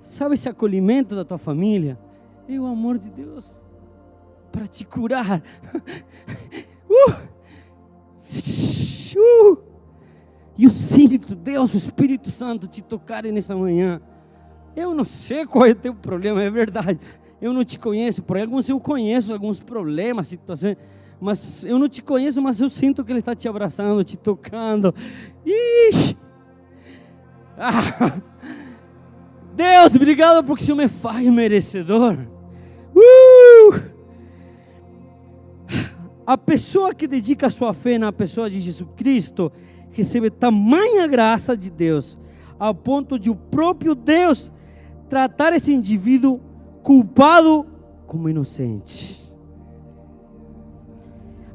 Sabe 0.00 0.34
esse 0.34 0.48
acolhimento 0.48 1.14
da 1.14 1.24
tua 1.24 1.38
família? 1.38 1.96
É 2.48 2.58
o 2.58 2.66
amor 2.66 2.98
de 2.98 3.08
Deus 3.08 3.56
para 4.50 4.66
te 4.66 4.84
curar. 4.84 5.40
uh! 6.90 7.12
Uh! 9.16 9.58
E 10.58 10.64
eu 10.64 10.70
sinto 10.70 11.36
Deus, 11.36 11.74
o 11.74 11.76
Espírito 11.76 12.28
Santo, 12.32 12.66
te 12.66 12.82
tocarem 12.82 13.30
nessa 13.30 13.54
manhã. 13.54 14.02
Eu 14.76 14.94
não 14.94 15.06
sei 15.06 15.46
qual 15.46 15.64
é 15.64 15.70
o 15.70 15.74
teu 15.74 15.94
problema, 15.94 16.42
é 16.42 16.50
verdade. 16.50 17.00
Eu 17.40 17.52
não 17.54 17.64
te 17.64 17.78
conheço, 17.78 18.22
por 18.22 18.36
alguns 18.36 18.68
eu 18.68 18.78
conheço 18.78 19.32
alguns 19.32 19.60
problemas, 19.60 20.28
situações, 20.28 20.76
mas 21.18 21.64
eu 21.64 21.78
não 21.78 21.88
te 21.88 22.02
conheço, 22.02 22.42
mas 22.42 22.60
eu 22.60 22.68
sinto 22.68 23.02
que 23.02 23.10
Ele 23.10 23.20
está 23.20 23.34
te 23.34 23.48
abraçando, 23.48 24.04
te 24.04 24.18
tocando. 24.18 24.94
Ixi! 25.44 26.16
Ah! 27.56 28.20
Deus, 29.54 29.94
obrigado 29.94 30.44
porque 30.44 30.62
o 30.62 30.66
Senhor 30.66 30.76
me 30.76 30.88
faz 30.88 31.26
merecedor. 31.26 32.18
Uh! 32.94 33.96
A 36.26 36.36
pessoa 36.36 36.94
que 36.94 37.06
dedica 37.06 37.48
sua 37.48 37.72
fé 37.72 37.96
na 37.96 38.12
pessoa 38.12 38.50
de 38.50 38.60
Jesus 38.60 38.88
Cristo 38.96 39.50
recebe 39.90 40.28
tamanha 40.28 41.06
graça 41.06 41.56
de 41.56 41.70
Deus, 41.70 42.18
ao 42.58 42.74
ponto 42.74 43.18
de 43.18 43.30
o 43.30 43.36
próprio 43.36 43.94
Deus 43.94 44.52
tratar 45.08 45.52
esse 45.52 45.72
indivíduo 45.72 46.40
culpado 46.82 47.66
como 48.06 48.28
inocente. 48.28 49.24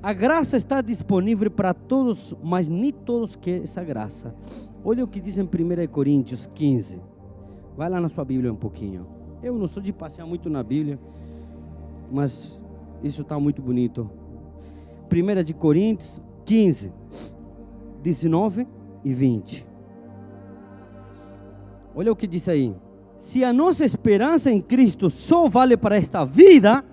A 0.03 0.13
graça 0.13 0.57
está 0.57 0.81
disponível 0.81 1.51
para 1.51 1.73
todos, 1.73 2.35
mas 2.43 2.67
nem 2.67 2.91
todos 2.91 3.35
querem 3.35 3.63
essa 3.63 3.83
graça. 3.83 4.33
Olha 4.83 5.03
o 5.03 5.07
que 5.07 5.21
diz 5.21 5.37
em 5.37 5.43
1 5.43 5.47
Coríntios 5.91 6.47
15. 6.47 6.99
Vai 7.77 7.87
lá 7.87 8.01
na 8.01 8.09
sua 8.09 8.25
Bíblia 8.25 8.51
um 8.51 8.55
pouquinho. 8.55 9.05
Eu 9.43 9.57
não 9.57 9.67
sou 9.67 9.81
de 9.81 9.93
passear 9.93 10.25
muito 10.25 10.49
na 10.49 10.63
Bíblia, 10.63 10.99
mas 12.11 12.65
isso 13.03 13.21
está 13.21 13.39
muito 13.39 13.61
bonito. 13.61 14.09
1 15.11 15.43
de 15.43 15.53
Coríntios 15.53 16.19
15. 16.45 16.91
19 18.01 18.67
e 19.03 19.13
20. 19.13 19.67
Olha 21.93 22.11
o 22.11 22.15
que 22.15 22.25
diz 22.25 22.49
aí. 22.49 22.75
Se 23.21 23.43
a 23.43 23.53
nossa 23.53 23.85
esperança 23.85 24.49
em 24.49 24.59
Cristo 24.59 25.07
só 25.07 25.47
vale 25.47 25.77
para 25.77 25.95
esta 25.95 26.25
vida, 26.25 26.83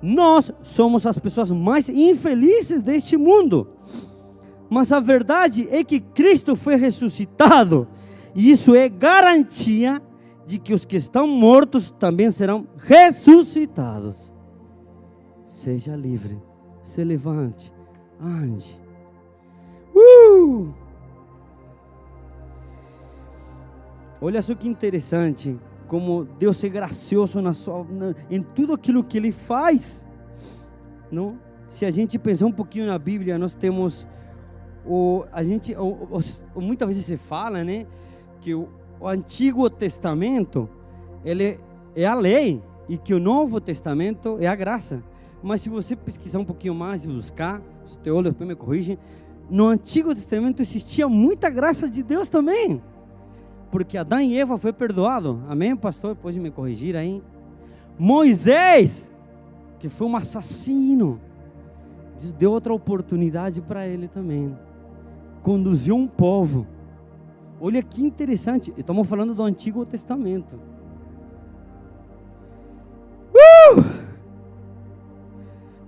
nós 0.00 0.52
somos 0.62 1.04
as 1.04 1.18
pessoas 1.18 1.50
mais 1.50 1.88
infelizes 1.88 2.80
deste 2.80 3.16
mundo. 3.16 3.66
Mas 4.70 4.92
a 4.92 5.00
verdade 5.00 5.66
é 5.72 5.82
que 5.82 5.98
Cristo 5.98 6.54
foi 6.54 6.76
ressuscitado, 6.76 7.88
e 8.36 8.52
isso 8.52 8.72
é 8.72 8.88
garantia 8.88 10.00
de 10.46 10.60
que 10.60 10.72
os 10.72 10.84
que 10.84 10.94
estão 10.94 11.26
mortos 11.26 11.92
também 11.98 12.30
serão 12.30 12.68
ressuscitados. 12.76 14.32
Seja 15.44 15.96
livre, 15.96 16.40
se 16.84 17.02
levante, 17.02 17.72
ande 18.20 18.80
Uh! 19.96 20.83
Olha 24.24 24.40
só 24.40 24.54
que 24.54 24.66
interessante, 24.66 25.54
como 25.86 26.24
Deus 26.24 26.64
é 26.64 26.68
gracioso 26.70 27.42
na 27.42 27.52
sua, 27.52 27.84
na, 27.84 28.14
em 28.30 28.42
tudo 28.42 28.72
aquilo 28.72 29.04
que 29.04 29.18
Ele 29.18 29.30
faz. 29.30 30.08
Não? 31.12 31.38
Se 31.68 31.84
a 31.84 31.90
gente 31.90 32.18
pensar 32.18 32.46
um 32.46 32.52
pouquinho 32.52 32.86
na 32.86 32.98
Bíblia, 32.98 33.36
nós 33.36 33.54
temos 33.54 34.06
o, 34.86 35.26
a 35.30 35.44
gente, 35.44 35.76
o, 35.76 36.08
o, 36.54 36.60
muitas 36.62 36.88
vezes 36.88 37.04
se 37.04 37.18
fala, 37.18 37.62
né, 37.62 37.86
que 38.40 38.54
o, 38.54 38.66
o 38.98 39.06
Antigo 39.06 39.68
Testamento 39.68 40.70
ele 41.22 41.60
é 41.94 42.06
a 42.06 42.14
lei 42.14 42.62
e 42.88 42.96
que 42.96 43.12
o 43.12 43.20
Novo 43.20 43.60
Testamento 43.60 44.38
é 44.40 44.46
a 44.46 44.54
graça. 44.54 45.04
Mas 45.42 45.60
se 45.60 45.68
você 45.68 45.94
pesquisar 45.94 46.38
um 46.38 46.46
pouquinho 46.46 46.74
mais 46.74 47.04
e 47.04 47.08
buscar, 47.08 47.60
os 47.84 47.94
teólogos 47.96 48.46
me 48.46 48.54
corrigem, 48.54 48.98
no 49.50 49.66
Antigo 49.66 50.14
Testamento 50.14 50.62
existia 50.62 51.06
muita 51.06 51.50
graça 51.50 51.90
de 51.90 52.02
Deus 52.02 52.30
também. 52.30 52.80
Porque 53.74 53.98
Adão 53.98 54.20
e 54.20 54.38
Eva 54.38 54.56
foi 54.56 54.72
perdoado. 54.72 55.42
Amém, 55.48 55.74
pastor? 55.74 56.14
Pode 56.14 56.38
me 56.38 56.48
corrigir 56.48 56.94
aí. 56.94 57.20
Moisés, 57.98 59.12
que 59.80 59.88
foi 59.88 60.06
um 60.06 60.14
assassino, 60.14 61.20
deu 62.38 62.52
outra 62.52 62.72
oportunidade 62.72 63.60
para 63.60 63.84
ele 63.84 64.06
também. 64.06 64.56
Conduziu 65.42 65.96
um 65.96 66.06
povo. 66.06 66.68
Olha 67.60 67.82
que 67.82 68.00
interessante. 68.04 68.72
Estamos 68.76 69.08
falando 69.08 69.34
do 69.34 69.42
Antigo 69.42 69.84
Testamento. 69.84 70.54
Uh! 73.34 73.82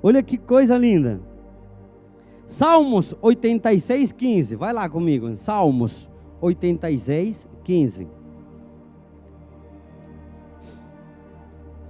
Olha 0.03 0.25
que 0.25 0.37
coisa 0.37 0.77
linda. 0.77 1.21
Salmos 2.49 3.15
86, 3.23 4.11
15. 4.11 4.57
Vai 4.57 4.73
lá 4.73 4.89
comigo. 4.89 5.37
Salmos 5.37 6.11
86, 6.41 7.49
15. 7.65 8.09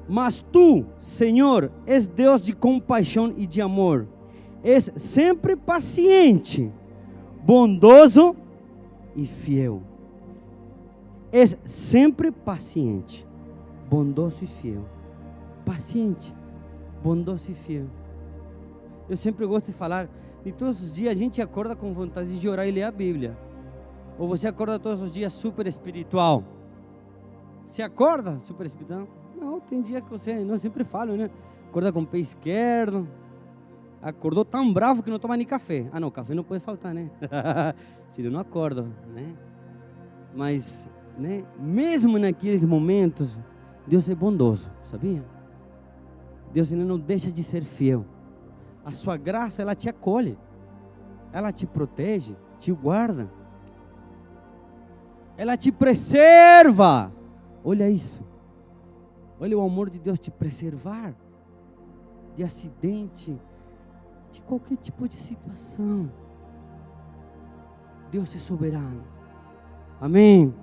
Mas 0.08 0.40
tu, 0.40 0.86
Senhor, 1.00 1.70
és 1.84 2.06
Deus 2.06 2.42
de 2.42 2.54
compaixão 2.54 3.32
e 3.36 3.46
de 3.46 3.60
amor. 3.60 4.06
És 4.62 4.90
sempre 4.96 5.56
paciente, 5.56 6.72
bondoso 7.44 8.36
e 9.14 9.26
fiel. 9.26 9.82
És 11.32 11.56
sempre 11.64 12.30
paciente, 12.30 13.26
bondoso 13.90 14.44
e 14.44 14.46
fiel. 14.46 14.84
Paciente, 15.64 16.34
bondoso 17.02 17.50
e 17.50 17.54
fiel. 17.54 17.86
Eu 19.08 19.16
sempre 19.16 19.44
gosto 19.46 19.66
de 19.66 19.72
falar, 19.72 20.08
e 20.44 20.52
todos 20.52 20.82
os 20.82 20.92
dias 20.92 21.12
a 21.12 21.16
gente 21.16 21.42
acorda 21.42 21.74
com 21.74 21.92
vontade 21.92 22.38
de 22.38 22.48
orar 22.48 22.66
e 22.66 22.70
ler 22.70 22.84
a 22.84 22.90
Bíblia. 22.90 23.36
Ou 24.18 24.28
você 24.28 24.48
acorda 24.48 24.78
todos 24.78 25.02
os 25.02 25.10
dias 25.10 25.32
super 25.32 25.66
espiritual? 25.66 26.42
Você 27.66 27.82
acorda 27.82 28.38
super 28.38 28.64
espiritual? 28.64 29.06
Não, 29.38 29.60
tem 29.60 29.82
dia 29.82 30.00
que 30.00 30.08
você, 30.08 30.34
não 30.44 30.56
sempre 30.56 30.84
falo, 30.84 31.16
né? 31.16 31.30
Acorda 31.68 31.92
com 31.92 32.00
o 32.00 32.06
pé 32.06 32.18
esquerdo. 32.18 33.06
Acordou 34.00 34.44
tão 34.44 34.72
bravo 34.72 35.02
que 35.02 35.10
não 35.10 35.18
toma 35.18 35.36
nem 35.36 35.46
café. 35.46 35.88
Ah, 35.92 36.00
não, 36.00 36.10
café 36.10 36.34
não 36.34 36.44
pode 36.44 36.62
faltar, 36.62 36.94
né? 36.94 37.10
Se 38.10 38.22
eu 38.22 38.30
não 38.30 38.40
acordo, 38.40 38.84
né? 39.12 39.34
Mas, 40.34 40.88
né? 41.18 41.44
Mesmo 41.58 42.18
naqueles 42.18 42.64
momentos, 42.64 43.38
Deus 43.86 44.08
é 44.08 44.14
bondoso, 44.14 44.70
sabia? 44.82 45.24
Deus 46.52 46.72
ainda 46.72 46.84
não 46.84 46.98
deixa 46.98 47.30
de 47.30 47.42
ser 47.42 47.62
fiel. 47.62 48.06
A 48.84 48.92
sua 48.92 49.16
graça, 49.16 49.60
ela 49.60 49.74
te 49.74 49.88
acolhe. 49.88 50.38
Ela 51.32 51.52
te 51.52 51.66
protege, 51.66 52.36
te 52.58 52.72
guarda. 52.72 53.30
Ela 55.36 55.56
te 55.56 55.70
preserva. 55.70 57.12
Olha 57.64 57.88
isso. 57.90 58.24
Olha 59.38 59.56
o 59.56 59.60
amor 59.60 59.90
de 59.90 59.98
Deus 59.98 60.18
te 60.18 60.30
preservar 60.30 61.14
de 62.34 62.44
acidente, 62.44 63.34
de 64.30 64.40
qualquer 64.42 64.76
tipo 64.76 65.08
de 65.08 65.16
situação. 65.16 66.12
Deus 68.10 68.34
é 68.36 68.38
soberano. 68.38 69.02
Amém. 70.00 70.54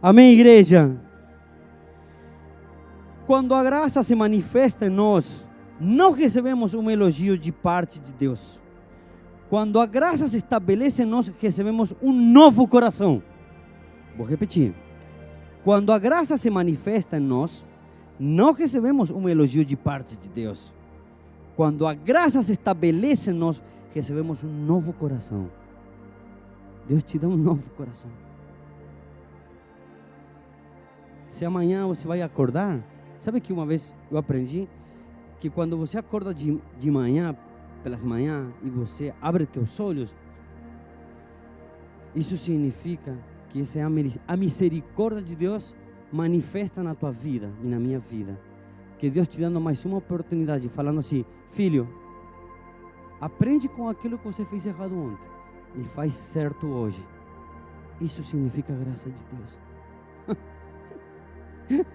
Amém, 0.00 0.32
igreja. 0.34 0.96
Quando 3.26 3.54
a 3.54 3.62
graça 3.62 4.02
se 4.02 4.14
manifesta 4.14 4.86
em 4.86 4.90
nós, 4.90 5.46
não 5.80 6.12
recebemos 6.12 6.74
um 6.74 6.90
elogio 6.90 7.36
de 7.38 7.50
parte 7.50 7.98
de 7.98 8.12
Deus. 8.12 8.60
Quando 9.48 9.80
a 9.80 9.86
graça 9.86 10.28
se 10.28 10.36
estabelece 10.36 11.02
em 11.02 11.06
nós, 11.06 11.28
recebemos 11.40 11.94
um 12.02 12.12
novo 12.12 12.68
coração. 12.68 13.22
Vou 14.18 14.26
repetir. 14.26 14.74
Quando 15.62 15.92
a 15.92 15.98
graça 15.98 16.36
se 16.36 16.50
manifesta 16.50 17.18
em 17.18 17.20
nós, 17.20 17.64
não 18.18 18.52
recebemos 18.52 19.12
um 19.12 19.28
elogio 19.28 19.64
de 19.64 19.76
parte 19.76 20.18
de 20.18 20.28
Deus. 20.28 20.74
Quando 21.54 21.86
a 21.86 21.94
graça 21.94 22.42
se 22.42 22.52
estabelece 22.52 23.30
em 23.30 23.34
nós, 23.34 23.62
recebemos 23.94 24.42
um 24.42 24.48
novo 24.48 24.92
coração. 24.92 25.48
Deus 26.88 27.04
te 27.04 27.16
dá 27.16 27.28
um 27.28 27.36
novo 27.36 27.70
coração. 27.70 28.10
Se 31.26 31.44
amanhã 31.44 31.86
você 31.86 32.08
vai 32.08 32.20
acordar, 32.20 32.82
sabe 33.20 33.40
que 33.40 33.52
uma 33.52 33.66
vez 33.66 33.94
eu 34.10 34.18
aprendi 34.18 34.68
que 35.38 35.48
quando 35.48 35.76
você 35.76 35.96
acorda 35.96 36.34
de, 36.34 36.60
de 36.76 36.90
manhã, 36.90 37.36
pelas 37.84 38.02
manhãs, 38.02 38.52
e 38.64 38.68
você 38.70 39.14
abre 39.20 39.46
teus 39.46 39.78
olhos, 39.78 40.16
isso 42.16 42.36
significa 42.36 43.16
que 43.48 43.62
essa 43.62 43.78
é 43.78 43.82
a 43.82 44.36
misericórdia 44.36 45.22
de 45.22 45.34
Deus 45.34 45.76
manifesta 46.12 46.82
na 46.82 46.94
tua 46.94 47.10
vida 47.10 47.50
e 47.62 47.66
na 47.66 47.78
minha 47.78 47.98
vida. 47.98 48.38
Que 48.98 49.10
Deus 49.10 49.28
te 49.28 49.40
dando 49.40 49.60
mais 49.60 49.84
uma 49.84 49.98
oportunidade, 49.98 50.68
falando 50.68 50.98
assim: 50.98 51.24
Filho, 51.50 51.88
aprende 53.20 53.68
com 53.68 53.88
aquilo 53.88 54.18
que 54.18 54.24
você 54.24 54.44
fez 54.44 54.66
errado 54.66 54.96
ontem 54.98 55.28
e 55.76 55.84
faz 55.84 56.14
certo 56.14 56.66
hoje. 56.66 57.02
Isso 58.00 58.22
significa 58.22 58.72
graça 58.72 59.10
de 59.10 59.24
Deus. 59.24 59.58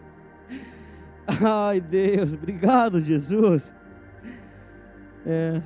Ai, 1.46 1.80
Deus, 1.80 2.34
obrigado, 2.34 3.00
Jesus. 3.00 3.74
É... 5.26 5.62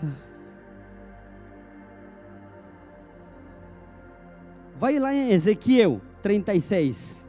Vai 4.80 5.00
lá 5.00 5.12
em 5.12 5.32
Ezequiel 5.32 6.00
36. 6.22 7.28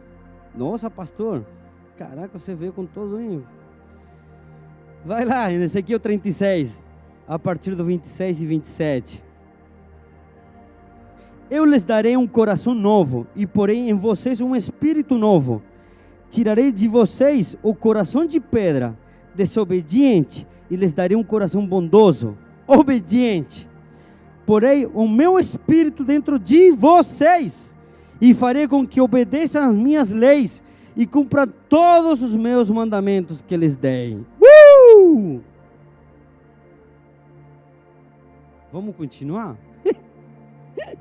Nossa, 0.54 0.90
pastor. 0.90 1.46
Caraca, 1.96 2.38
você 2.38 2.54
veio 2.54 2.74
com 2.74 2.84
todo, 2.84 3.18
hein? 3.18 3.42
Vai 5.04 5.24
lá, 5.24 5.50
em 5.50 5.62
Ezequiel 5.62 5.98
36, 5.98 6.84
a 7.26 7.38
partir 7.38 7.74
do 7.74 7.84
26 7.84 8.42
e 8.42 8.46
27. 8.46 9.24
Eu 11.50 11.64
lhes 11.64 11.84
darei 11.84 12.18
um 12.18 12.26
coração 12.26 12.74
novo 12.74 13.26
e 13.34 13.46
porei 13.46 13.88
em 13.88 13.94
vocês 13.94 14.42
um 14.42 14.54
espírito 14.54 15.16
novo. 15.16 15.62
Tirarei 16.28 16.70
de 16.70 16.86
vocês 16.86 17.56
o 17.62 17.74
coração 17.74 18.26
de 18.26 18.38
pedra, 18.38 18.94
desobediente, 19.34 20.46
e 20.70 20.76
lhes 20.76 20.92
darei 20.92 21.16
um 21.16 21.24
coração 21.24 21.66
bondoso, 21.66 22.36
obediente 22.66 23.67
porei 24.48 24.86
o 24.86 25.06
meu 25.06 25.38
espírito 25.38 26.02
dentro 26.02 26.38
de 26.38 26.72
vocês 26.72 27.76
e 28.18 28.32
farei 28.32 28.66
com 28.66 28.86
que 28.86 28.98
obedeçam 28.98 29.62
as 29.62 29.76
minhas 29.76 30.10
leis 30.10 30.62
e 30.96 31.06
cumpra 31.06 31.46
todos 31.46 32.22
os 32.22 32.34
meus 32.34 32.70
mandamentos 32.70 33.42
que 33.42 33.54
lhes 33.58 33.76
dei. 33.76 34.18
Uh! 34.40 35.42
Vamos 38.72 38.96
continuar? 38.96 39.54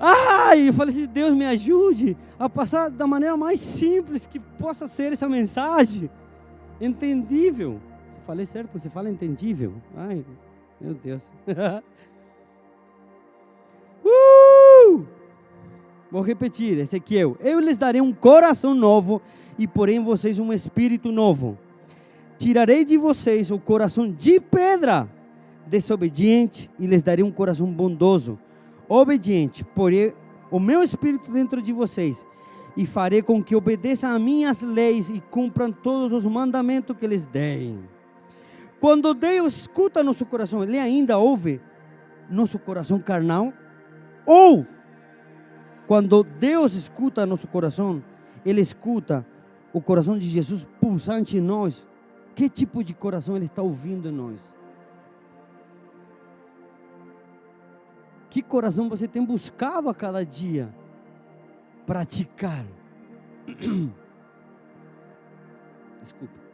Ai, 0.00 0.70
eu 0.70 0.72
falei 0.72 0.94
assim, 0.94 1.04
Deus 1.04 1.34
me 1.34 1.44
ajude 1.44 2.16
a 2.38 2.48
passar 2.48 2.88
da 2.88 3.06
maneira 3.06 3.36
mais 3.36 3.60
simples 3.60 4.24
que 4.24 4.40
possa 4.40 4.88
ser 4.88 5.12
essa 5.12 5.28
mensagem. 5.28 6.08
Entendível. 6.80 7.78
Falei 8.26 8.46
certo? 8.46 8.70
Você 8.72 8.88
fala 8.88 9.10
entendível? 9.10 9.74
Ai, 9.94 10.24
meu 10.80 10.94
Deus. 10.94 11.30
uh! 14.04 15.06
Vou 16.10 16.22
repetir, 16.22 16.78
Ezequiel. 16.78 17.36
Eu 17.40 17.60
lhes 17.60 17.76
darei 17.76 18.00
um 18.00 18.12
coração 18.12 18.74
novo 18.74 19.20
e 19.58 19.66
porém 19.66 20.02
vocês 20.02 20.38
um 20.38 20.52
espírito 20.52 21.10
novo. 21.10 21.58
Tirarei 22.38 22.84
de 22.84 22.96
vocês 22.96 23.50
o 23.50 23.58
coração 23.58 24.10
de 24.10 24.38
pedra, 24.38 25.08
desobediente, 25.66 26.70
e 26.78 26.86
lhes 26.86 27.02
darei 27.02 27.24
um 27.24 27.32
coração 27.32 27.66
bondoso, 27.66 28.38
obediente. 28.88 29.64
Porém, 29.64 30.12
o 30.50 30.60
meu 30.60 30.82
espírito 30.82 31.30
dentro 31.32 31.62
de 31.62 31.72
vocês, 31.72 32.26
e 32.76 32.84
farei 32.84 33.22
com 33.22 33.42
que 33.42 33.56
obedeçam 33.56 34.10
a 34.14 34.18
minhas 34.18 34.60
leis 34.62 35.08
e 35.08 35.20
cumpram 35.30 35.72
todos 35.72 36.12
os 36.12 36.26
mandamentos 36.26 36.94
que 36.96 37.06
lhes 37.06 37.24
deem. 37.24 37.78
Quando 38.80 39.14
Deus 39.14 39.56
escuta 39.60 40.02
nosso 40.02 40.26
coração, 40.26 40.62
Ele 40.62 40.78
ainda 40.78 41.18
ouve 41.18 41.60
nosso 42.28 42.58
coração 42.58 42.98
carnal? 42.98 43.52
Ou, 44.26 44.66
quando 45.86 46.22
Deus 46.22 46.74
escuta 46.74 47.24
nosso 47.24 47.48
coração, 47.48 48.02
Ele 48.44 48.60
escuta 48.60 49.26
o 49.72 49.80
coração 49.80 50.18
de 50.18 50.28
Jesus 50.28 50.66
pulsante 50.80 51.36
em 51.38 51.40
nós? 51.40 51.86
Que 52.34 52.48
tipo 52.48 52.84
de 52.84 52.92
coração 52.92 53.36
Ele 53.36 53.46
está 53.46 53.62
ouvindo 53.62 54.08
em 54.08 54.12
nós? 54.12 54.54
Que 58.28 58.42
coração 58.42 58.88
você 58.88 59.08
tem 59.08 59.24
buscado 59.24 59.88
a 59.88 59.94
cada 59.94 60.22
dia 60.24 60.68
praticar? 61.86 62.66
Desculpa. 66.02 66.45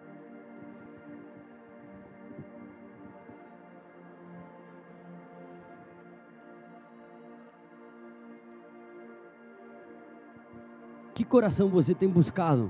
Que 11.22 11.28
coração 11.28 11.68
você 11.68 11.94
tem 11.94 12.08
buscado? 12.08 12.68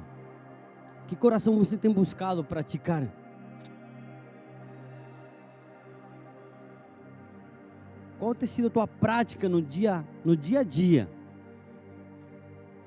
Que 1.09 1.17
coração 1.17 1.57
você 1.57 1.75
tem 1.75 1.91
buscado 1.91 2.45
praticar? 2.45 3.11
Qual 8.19 8.35
tem 8.35 8.47
sido 8.47 8.67
a 8.67 8.71
tua 8.71 8.87
prática 8.87 9.49
no 9.49 9.63
dia, 9.63 10.05
no 10.23 10.37
dia 10.37 10.61
a 10.61 10.63
dia? 10.63 11.09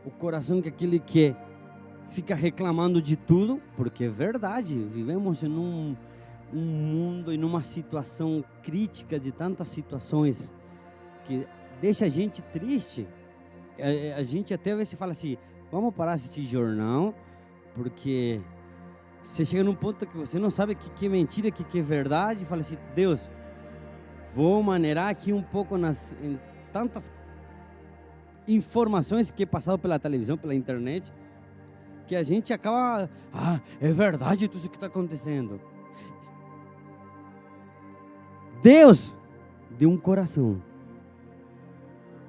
O 0.05 0.11
coração 0.11 0.61
que 0.61 0.69
aquele 0.69 0.99
que 0.99 1.35
fica 2.09 2.35
reclamando 2.35 3.01
de 3.01 3.15
tudo, 3.15 3.59
porque 3.75 4.03
é 4.03 4.09
verdade, 4.09 4.75
vivemos 4.75 5.41
em 5.41 5.49
um, 5.49 5.95
um 6.53 6.61
mundo 6.61 7.33
em 7.33 7.43
uma 7.43 7.63
situação 7.63 8.45
crítica 8.61 9.19
de 9.19 9.31
tantas 9.31 9.69
situações 9.69 10.53
que 11.23 11.47
deixa 11.81 12.05
a 12.05 12.09
gente 12.09 12.43
triste. 12.43 13.07
A, 13.79 14.19
a 14.19 14.23
gente 14.23 14.53
até 14.53 14.71
às 14.71 14.77
vezes 14.77 14.93
fala 14.93 15.11
assim, 15.11 15.39
vamos 15.71 15.93
parar 15.93 16.15
de 16.15 16.21
assistir 16.21 16.43
jornal, 16.43 17.13
porque 17.73 18.41
você 19.21 19.43
chega 19.43 19.63
num 19.63 19.75
ponto 19.75 20.05
que 20.05 20.17
você 20.17 20.37
não 20.37 20.51
sabe 20.51 20.73
o 20.73 20.75
que, 20.75 20.89
que 20.91 21.05
é 21.07 21.09
mentira, 21.09 21.49
o 21.49 21.51
que, 21.51 21.63
que 21.63 21.79
é 21.79 21.81
verdade, 21.81 22.43
e 22.43 22.45
fala 22.45 22.61
assim, 22.61 22.77
Deus, 22.93 23.29
vou 24.35 24.61
maneirar 24.61 25.09
aqui 25.09 25.33
um 25.33 25.41
pouco 25.41 25.77
nas 25.77 26.15
em 26.21 26.39
tantas 26.71 27.11
informações 28.47 29.31
que 29.31 29.43
é 29.43 29.45
passado 29.45 29.79
pela 29.79 29.97
televisão, 29.97 30.37
pela 30.37 30.53
internet, 30.53 31.11
que 32.05 32.15
a 32.15 32.21
gente 32.21 32.53
acaba, 32.53 33.09
ah, 33.33 33.59
é 33.81 33.91
verdade 33.91 34.47
tudo 34.47 34.59
isso 34.59 34.69
que 34.69 34.77
está 34.77 34.87
acontecendo. 34.87 35.59
Deus 38.61 39.15
deu 39.71 39.89
um 39.89 39.97
coração 39.97 40.61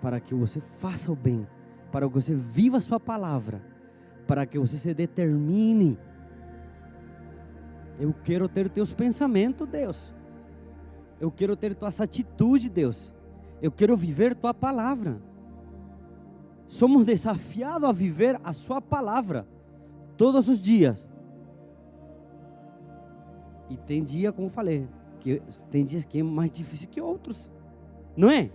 para 0.00 0.20
que 0.20 0.34
você 0.34 0.60
faça 0.60 1.10
o 1.10 1.16
bem, 1.16 1.46
para 1.90 2.08
que 2.08 2.14
você 2.14 2.34
viva 2.34 2.78
a 2.78 2.80
sua 2.80 3.00
palavra, 3.00 3.62
para 4.26 4.44
que 4.44 4.58
você 4.58 4.76
se 4.78 4.92
determine. 4.92 5.98
Eu 7.98 8.14
quero 8.24 8.48
ter 8.48 8.68
teus 8.68 8.92
pensamentos, 8.92 9.66
Deus. 9.66 10.14
Eu 11.20 11.30
quero 11.30 11.56
ter 11.56 11.74
tuas 11.74 12.00
atitudes, 12.00 12.68
Deus. 12.68 13.12
Eu 13.62 13.72
quero 13.72 13.96
viver 13.96 14.34
tua 14.34 14.52
palavra. 14.52 15.20
Somos 16.66 17.06
desafiados 17.06 17.88
a 17.88 17.92
viver 17.92 18.38
a 18.42 18.52
sua 18.52 18.80
palavra 18.80 19.46
todos 20.16 20.48
os 20.48 20.60
dias. 20.60 21.08
E 23.68 23.76
tem 23.76 24.02
dia, 24.02 24.32
como 24.32 24.48
falei, 24.48 24.88
que 25.20 25.40
tem 25.70 25.84
dias 25.84 26.04
que 26.04 26.20
é 26.20 26.22
mais 26.22 26.50
difícil 26.50 26.88
que 26.88 27.00
outros. 27.00 27.50
Não 28.16 28.30
é? 28.30 28.50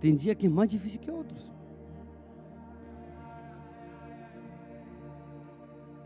Tem 0.00 0.14
dia 0.14 0.34
que 0.34 0.46
é 0.46 0.48
mais 0.48 0.70
difícil 0.70 1.00
que 1.00 1.10
outros. 1.10 1.52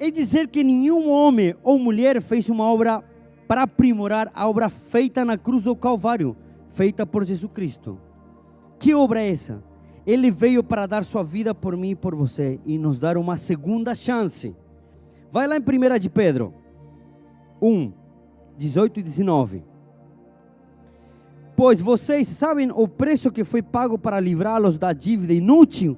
É 0.02 0.10
dizer 0.10 0.48
que 0.48 0.64
nenhum 0.64 1.08
homem 1.08 1.54
ou 1.62 1.78
mulher 1.78 2.20
fez 2.20 2.48
uma 2.48 2.64
obra 2.64 3.04
para 3.46 3.62
aprimorar 3.62 4.28
a 4.34 4.48
obra 4.48 4.68
feita 4.68 5.24
na 5.24 5.38
cruz 5.38 5.62
do 5.62 5.76
Calvário, 5.76 6.36
feita 6.70 7.06
por 7.06 7.24
Jesus 7.24 7.52
Cristo. 7.54 8.00
Que 8.80 8.96
obra 8.96 9.20
é 9.20 9.30
essa? 9.30 9.62
Ele 10.04 10.28
veio 10.32 10.64
para 10.64 10.86
dar 10.86 11.04
sua 11.04 11.22
vida 11.22 11.54
por 11.54 11.76
mim 11.76 11.90
e 11.90 11.94
por 11.94 12.16
você 12.16 12.58
e 12.66 12.78
nos 12.78 12.98
dar 12.98 13.16
uma 13.16 13.36
segunda 13.36 13.94
chance. 13.94 14.56
Vai 15.30 15.46
lá 15.46 15.56
em 15.56 15.60
1 15.60 15.98
de 16.00 16.10
Pedro 16.10 16.52
1, 17.62 17.92
18 18.58 18.98
e 18.98 19.02
19. 19.04 19.64
Pois 21.54 21.80
vocês 21.80 22.26
sabem 22.26 22.72
o 22.74 22.88
preço 22.88 23.30
que 23.30 23.44
foi 23.44 23.62
pago 23.62 23.96
para 23.96 24.18
livrá-los 24.18 24.76
da 24.76 24.92
dívida 24.92 25.32
inútil 25.32 25.96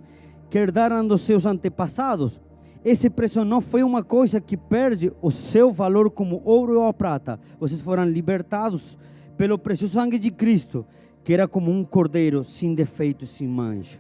que 0.50 0.58
herdaram 0.58 1.08
dos 1.08 1.22
seus 1.22 1.46
antepassados. 1.46 2.43
Esse 2.84 3.08
preço 3.08 3.44
não 3.44 3.62
foi 3.62 3.82
uma 3.82 4.04
coisa 4.04 4.40
que 4.40 4.58
perde 4.58 5.10
o 5.22 5.30
seu 5.30 5.72
valor 5.72 6.10
como 6.10 6.42
ouro 6.44 6.82
ou 6.82 6.92
prata. 6.92 7.40
Vocês 7.58 7.80
foram 7.80 8.04
libertados 8.04 8.98
pelo 9.38 9.58
precioso 9.58 9.94
sangue 9.94 10.18
de 10.18 10.30
Cristo, 10.30 10.84
que 11.24 11.32
era 11.32 11.48
como 11.48 11.70
um 11.70 11.82
cordeiro 11.82 12.44
sem 12.44 12.74
defeito 12.74 13.24
sem 13.24 13.48
mancha. 13.48 13.98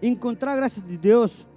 Encontrar 0.00 0.52
a 0.52 0.56
graça 0.56 0.80
de 0.80 0.96
Deus 0.96 1.48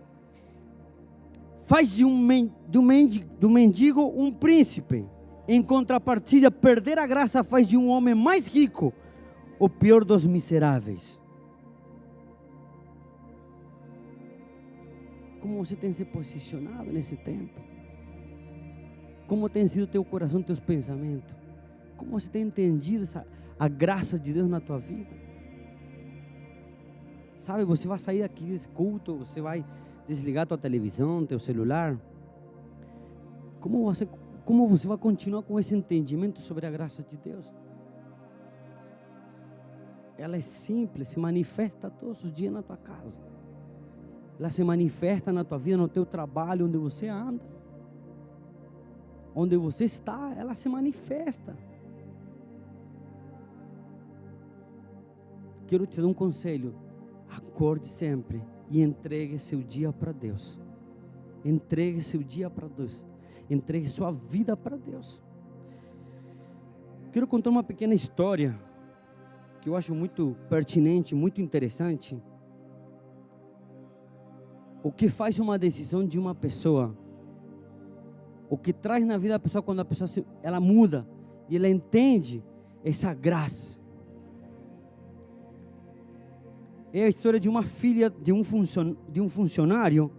faz 1.68 1.92
de 1.92 2.04
um, 2.04 2.10
um, 2.10 2.82
mendigo, 2.82 3.28
um 3.44 3.50
mendigo 3.50 4.02
um 4.16 4.32
príncipe. 4.32 5.06
Em 5.48 5.62
contrapartida, 5.62 6.50
perder 6.50 6.98
a 6.98 7.06
graça 7.06 7.44
faz 7.44 7.68
de 7.68 7.78
um 7.78 7.90
homem 7.90 8.16
mais 8.16 8.48
rico 8.48 8.92
o 9.60 9.70
pior 9.70 10.04
dos 10.04 10.26
miseráveis. 10.26 11.21
Como 15.42 15.58
você 15.58 15.76
tem 15.76 15.92
se 15.92 16.06
posicionado 16.06 16.92
nesse 16.92 17.18
tempo? 17.18 17.60
Como 19.28 19.50
tem 19.50 19.68
sido 19.68 19.88
teu 19.88 20.06
coração, 20.06 20.42
teus 20.42 20.60
pensamentos? 20.60 21.36
Como 21.98 22.12
você 22.12 22.30
tem 22.30 22.44
entendido 22.44 23.04
essa, 23.04 23.26
a 23.60 23.68
graça 23.68 24.20
de 24.20 24.34
Deus 24.34 24.50
na 24.50 24.60
tua 24.60 24.78
vida? 24.78 25.10
Sabe, 27.38 27.66
você 27.66 27.88
vai 27.88 27.98
sair 27.98 28.22
aqui 28.22 28.46
desse 28.46 28.68
culto, 28.68 29.18
você 29.18 29.42
vai 29.42 29.66
desligar 30.08 30.46
tua 30.46 30.58
televisão, 30.58 31.26
teu 31.26 31.40
celular. 31.40 32.00
Como 33.60 33.84
você 33.84 34.08
como 34.44 34.68
você 34.68 34.88
vai 34.88 34.98
continuar 34.98 35.44
com 35.44 35.60
esse 35.60 35.76
entendimento 35.76 36.42
sobre 36.42 36.66
a 36.66 36.72
graça 36.72 37.04
de 37.04 37.16
Deus? 37.16 37.52
Ela 40.18 40.38
é 40.38 40.42
simples, 40.42 41.08
se 41.10 41.20
manifesta 41.20 41.90
todos 41.90 42.24
os 42.24 42.32
dias 42.32 42.52
na 42.52 42.62
tua 42.62 42.78
casa. 42.78 43.22
Ela 44.42 44.50
se 44.50 44.64
manifesta 44.64 45.32
na 45.32 45.44
tua 45.44 45.60
vida, 45.60 45.78
no 45.78 45.88
teu 45.88 46.04
trabalho, 46.04 46.66
onde 46.66 46.76
você 46.76 47.08
anda. 47.08 47.46
Onde 49.36 49.56
você 49.56 49.86
está, 49.86 50.34
ela 50.36 50.56
se 50.56 50.68
manifesta. 50.68 51.56
Quero 55.68 55.86
te 55.86 56.02
dar 56.02 56.08
um 56.08 56.14
conselho. 56.14 56.74
Acorde 57.30 57.88
sempre 57.88 58.42
e 58.72 58.82
entregue 58.82 59.38
seu 59.38 59.62
dia 59.62 59.94
para 59.94 60.12
Deus. 60.12 60.60
Entregue 61.46 62.02
seu 62.02 62.24
dia 62.24 62.50
para 62.50 62.68
Deus. 62.68 63.06
Entregue 63.48 63.88
sua 63.88 64.12
vida 64.12 64.58
para 64.58 64.76
Deus. 64.76 65.22
Quero 67.12 67.28
contar 67.28 67.52
uma 67.52 67.62
pequena 67.62 67.94
história 67.94 68.60
que 69.62 69.70
eu 69.70 69.76
acho 69.76 69.94
muito 69.94 70.36
pertinente, 70.50 71.14
muito 71.14 71.40
interessante. 71.40 72.20
O 74.84 74.92
que 74.92 75.10
faz 75.10 75.40
uma 75.40 75.58
decisão 75.60 76.06
de 76.06 76.18
uma 76.20 76.34
pessoa, 76.34 76.96
o 78.50 78.58
que 78.58 78.74
traz 78.74 79.06
na 79.06 79.18
vida 79.18 79.36
da 79.36 79.40
pessoa 79.40 79.62
quando 79.62 79.80
a 79.80 79.86
pessoa 79.86 80.08
se, 80.08 80.26
ela 80.42 80.60
muda 80.60 81.08
e 81.48 81.56
ela 81.56 81.70
entende 81.70 82.44
essa 82.84 83.14
graça. 83.14 83.80
É 86.94 87.06
a 87.06 87.10
história 87.10 87.40
de 87.40 87.48
uma 87.48 87.64
filha 87.64 88.10
de 88.10 88.34
um, 88.34 88.42
de 89.10 89.22
um 89.22 89.30
funcionário 89.30 90.12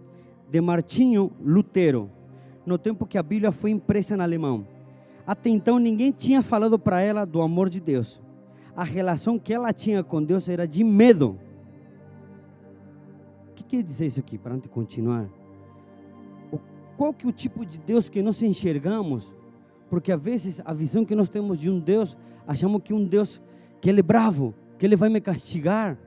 de 0.49 0.59
Martinho 0.59 1.31
Lutero 1.39 2.09
no 2.65 2.77
tempo 2.77 3.05
que 3.05 3.17
a 3.17 3.23
Bíblia 3.23 3.51
foi 3.51 3.71
impressa 3.71 4.15
em 4.15 4.21
alemão. 4.21 4.67
Até 5.25 5.49
então 5.49 5.79
ninguém 5.79 6.11
tinha 6.11 6.41
falado 6.41 6.77
para 6.79 7.01
ela 7.01 7.25
do 7.25 7.41
amor 7.41 7.69
de 7.69 7.79
Deus. 7.79 8.21
A 8.75 8.83
relação 8.83 9.37
que 9.37 9.53
ela 9.53 9.71
tinha 9.71 10.03
com 10.03 10.23
Deus 10.23 10.49
era 10.49 10.67
de 10.67 10.83
medo. 10.83 11.39
O 13.53 13.55
que 13.55 13.63
quer 13.63 13.83
dizer 13.83 14.07
isso 14.07 14.19
aqui, 14.19 14.35
para 14.35 14.55
antes 14.55 14.63
de 14.63 14.69
continuar? 14.69 15.29
Qual 16.97 17.13
que 17.13 17.25
é 17.25 17.29
o 17.29 17.31
tipo 17.31 17.63
de 17.63 17.77
Deus 17.77 18.09
que 18.09 18.23
nós 18.23 18.41
enxergamos? 18.41 19.31
Porque 19.91 20.11
às 20.11 20.19
vezes 20.19 20.59
a 20.65 20.73
visão 20.73 21.05
que 21.05 21.13
nós 21.15 21.29
temos 21.29 21.59
de 21.59 21.69
um 21.69 21.79
Deus, 21.79 22.17
achamos 22.47 22.81
que 22.83 22.93
um 22.93 23.05
Deus 23.05 23.39
que 23.79 23.89
ele 23.89 23.99
é 23.99 24.03
bravo, 24.03 24.55
que 24.77 24.85
ele 24.85 24.95
vai 24.95 25.09
me 25.09 25.21
castigar. 25.21 25.99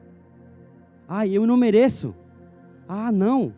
Ah, 1.08 1.24
eu 1.24 1.46
não 1.46 1.56
mereço. 1.56 2.12
Ah, 2.88 3.12
não. 3.12 3.54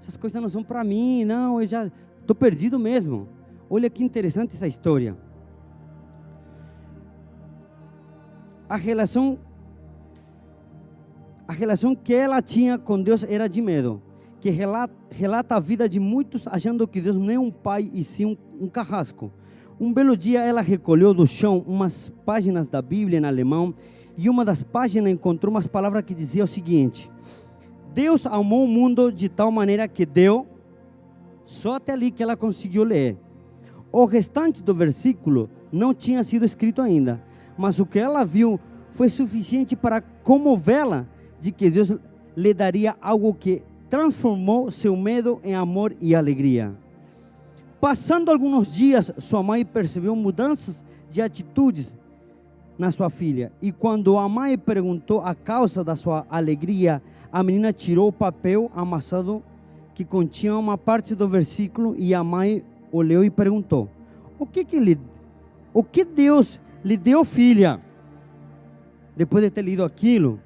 Essas 0.00 0.16
coisas 0.16 0.40
não 0.40 0.48
são 0.48 0.62
para 0.62 0.84
mim, 0.84 1.24
não, 1.24 1.60
eu 1.60 1.66
já 1.66 1.90
Estou 2.22 2.36
perdido 2.36 2.78
mesmo. 2.78 3.28
Olha 3.68 3.90
que 3.90 4.04
interessante 4.04 4.54
essa 4.54 4.68
história. 4.68 5.18
A 8.68 8.76
relação 8.76 9.38
a 11.46 11.52
relação 11.52 11.94
que 11.94 12.14
ela 12.14 12.40
tinha 12.40 12.78
com 12.78 13.00
Deus 13.00 13.24
era 13.24 13.48
de 13.48 13.60
medo, 13.60 14.00
que 14.40 14.50
relata, 14.50 14.94
relata 15.10 15.56
a 15.56 15.60
vida 15.60 15.88
de 15.88 15.98
muitos 15.98 16.46
achando 16.46 16.86
que 16.86 17.00
Deus 17.00 17.16
não 17.16 17.30
é 17.30 17.38
um 17.38 17.50
pai 17.50 17.90
e 17.92 18.02
sim 18.04 18.26
um, 18.26 18.36
um 18.64 18.68
carrasco. 18.68 19.32
Um 19.80 19.92
belo 19.92 20.16
dia 20.16 20.40
ela 20.40 20.60
recolheu 20.60 21.12
do 21.12 21.26
chão 21.26 21.64
umas 21.66 22.12
páginas 22.24 22.66
da 22.66 22.80
Bíblia 22.80 23.18
em 23.18 23.24
alemão 23.24 23.74
e 24.16 24.28
uma 24.28 24.44
das 24.44 24.62
páginas 24.62 25.12
encontrou 25.12 25.52
umas 25.52 25.66
palavras 25.66 26.04
que 26.04 26.14
dizia 26.14 26.44
o 26.44 26.46
seguinte: 26.46 27.10
Deus 27.92 28.26
amou 28.26 28.64
o 28.64 28.68
mundo 28.68 29.10
de 29.10 29.28
tal 29.28 29.50
maneira 29.50 29.88
que 29.88 30.06
deu 30.06 30.46
só 31.44 31.74
até 31.74 31.92
ali 31.92 32.10
que 32.10 32.22
ela 32.22 32.36
conseguiu 32.36 32.84
ler. 32.84 33.16
O 33.90 34.06
restante 34.06 34.62
do 34.62 34.74
versículo 34.74 35.50
não 35.70 35.92
tinha 35.92 36.22
sido 36.24 36.44
escrito 36.44 36.80
ainda, 36.80 37.22
mas 37.58 37.78
o 37.78 37.86
que 37.86 37.98
ela 37.98 38.24
viu 38.24 38.58
foi 38.90 39.08
suficiente 39.08 39.74
para 39.74 40.00
comovê-la 40.00 41.06
de 41.42 41.50
que 41.50 41.68
Deus 41.68 41.92
lhe 42.36 42.54
daria 42.54 42.96
algo 43.02 43.34
que 43.34 43.62
transformou 43.90 44.70
seu 44.70 44.96
medo 44.96 45.40
em 45.42 45.54
amor 45.54 45.94
e 46.00 46.14
alegria. 46.14 46.72
Passando 47.80 48.30
alguns 48.30 48.72
dias, 48.72 49.12
sua 49.18 49.42
mãe 49.42 49.64
percebeu 49.64 50.14
mudanças 50.14 50.84
de 51.10 51.20
atitudes 51.20 51.96
na 52.78 52.92
sua 52.92 53.10
filha. 53.10 53.52
E 53.60 53.72
quando 53.72 54.16
a 54.18 54.28
mãe 54.28 54.56
perguntou 54.56 55.20
a 55.20 55.34
causa 55.34 55.82
da 55.82 55.96
sua 55.96 56.24
alegria, 56.30 57.02
a 57.32 57.42
menina 57.42 57.72
tirou 57.72 58.08
o 58.08 58.12
papel 58.12 58.70
amassado 58.74 59.42
que 59.94 60.04
continha 60.04 60.56
uma 60.56 60.78
parte 60.78 61.14
do 61.14 61.28
versículo 61.28 61.94
e 61.98 62.14
a 62.14 62.22
mãe 62.22 62.64
olhou 62.92 63.24
e 63.24 63.30
perguntou: 63.30 63.90
o 64.38 64.46
que 64.46 64.64
que 64.64 64.76
ele, 64.76 64.98
o 65.74 65.82
que 65.82 66.04
Deus 66.04 66.60
lhe 66.84 66.96
deu 66.96 67.24
filha? 67.24 67.80
Depois 69.16 69.44
de 69.44 69.50
ter 69.50 69.62
lido 69.62 69.84
aquilo, 69.84 70.40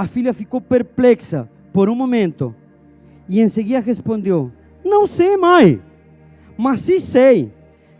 a 0.00 0.06
filha 0.06 0.32
ficou 0.32 0.62
perplexa 0.62 1.46
por 1.74 1.90
um 1.90 1.94
momento 1.94 2.54
e 3.28 3.38
em 3.38 3.48
seguida 3.48 3.80
respondeu: 3.80 4.50
Não 4.82 5.06
sei, 5.06 5.36
mãe, 5.36 5.82
mas 6.56 6.80
sim 6.80 6.98
sei 6.98 7.52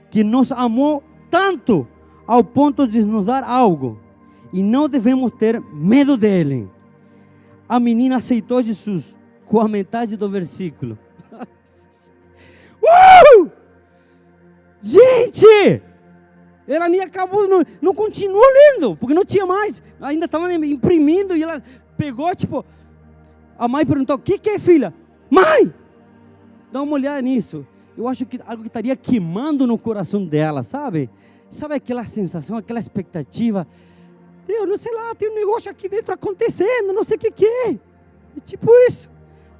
que 0.08 0.24
nos 0.24 0.50
amou 0.50 1.04
tanto 1.28 1.86
ao 2.26 2.42
ponto 2.42 2.88
de 2.88 3.04
nos 3.04 3.26
dar 3.26 3.44
algo 3.44 3.98
e 4.50 4.62
não 4.62 4.88
devemos 4.88 5.30
ter 5.32 5.60
medo 5.60 6.16
dele. 6.16 6.70
A 7.68 7.78
menina 7.78 8.16
aceitou 8.16 8.62
Jesus 8.62 9.14
com 9.44 9.60
a 9.60 9.68
metade 9.68 10.16
do 10.16 10.28
versículo. 10.30 10.98
uh! 12.82 13.50
Gente! 14.80 15.82
Ela 16.70 16.88
nem 16.88 17.00
acabou, 17.00 17.48
não, 17.48 17.64
não 17.82 17.92
continuou 17.92 18.44
lendo, 18.44 18.94
porque 18.94 19.12
não 19.12 19.24
tinha 19.24 19.44
mais. 19.44 19.82
Ainda 20.00 20.26
estava 20.26 20.52
imprimindo 20.54 21.36
e 21.36 21.42
ela 21.42 21.60
pegou, 22.00 22.34
tipo. 22.34 22.64
A 23.58 23.68
mãe 23.68 23.84
perguntou: 23.84 24.16
O 24.16 24.18
que, 24.18 24.38
que 24.38 24.50
é, 24.50 24.58
filha? 24.58 24.94
Mãe! 25.28 25.72
Dá 26.72 26.80
uma 26.80 26.94
olhada 26.94 27.20
nisso. 27.20 27.66
Eu 27.96 28.08
acho 28.08 28.24
que 28.24 28.40
algo 28.46 28.62
que 28.62 28.68
estaria 28.68 28.96
queimando 28.96 29.66
no 29.66 29.76
coração 29.76 30.24
dela, 30.24 30.62
sabe? 30.62 31.10
Sabe 31.50 31.74
aquela 31.74 32.06
sensação, 32.06 32.56
aquela 32.56 32.80
expectativa? 32.80 33.66
Deus, 34.46 34.66
não 34.66 34.76
sei 34.76 34.94
lá, 34.94 35.14
tem 35.14 35.28
um 35.28 35.34
negócio 35.34 35.70
aqui 35.70 35.88
dentro 35.88 36.14
acontecendo, 36.14 36.92
não 36.94 37.04
sei 37.04 37.16
o 37.16 37.20
que, 37.20 37.30
que 37.30 37.44
é. 37.44 37.70
É 37.72 38.40
tipo 38.42 38.70
isso. 38.88 39.10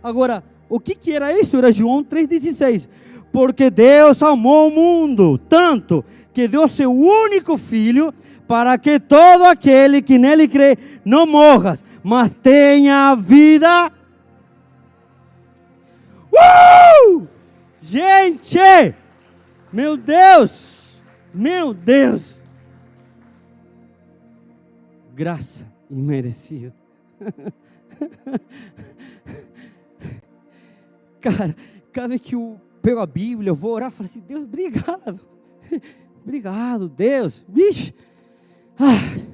Agora, 0.03 0.43
o 0.69 0.81
que, 0.81 0.95
que 0.95 1.13
era 1.13 1.39
isso? 1.39 1.57
Era 1.57 1.71
João 1.71 2.03
3,16. 2.03 2.89
Porque 3.33 3.71
Deus 3.71 4.23
amou 4.23 4.69
o 4.69 4.71
mundo 4.71 5.37
tanto 5.37 6.05
que 6.33 6.49
deu 6.49 6.67
seu 6.67 6.91
único 6.91 7.57
filho 7.59 8.15
para 8.49 8.77
que 8.79 8.99
todo 8.99 9.45
aquele 9.45 10.03
que 10.03 10.19
nele 10.19 10.49
crê 10.49 10.77
não 11.05 11.27
morra, 11.27 11.79
mas 12.03 12.31
tenha 12.31 13.15
vida. 13.15 13.93
Uh! 16.33 17.27
Gente! 17.81 18.59
Meu 19.73 19.97
Deus! 19.97 21.01
Meu 21.33 21.73
Deus! 21.73 22.41
Graça 25.15 25.67
imerecida. 25.91 26.75
Cara, 31.21 31.55
cada 31.93 32.09
vez 32.09 32.21
que 32.21 32.35
eu 32.35 32.61
pego 32.81 33.01
a 33.01 33.07
Bíblia, 33.07 33.51
eu 33.51 33.55
vou 33.55 33.73
orar, 33.73 33.89
eu 33.89 33.93
falo 33.93 34.07
assim: 34.07 34.21
Deus, 34.21 34.45
obrigado. 34.45 35.21
Obrigado, 36.23 36.89
Deus. 36.89 37.45
Vixe. 37.49 37.95
Ah. 38.79 39.30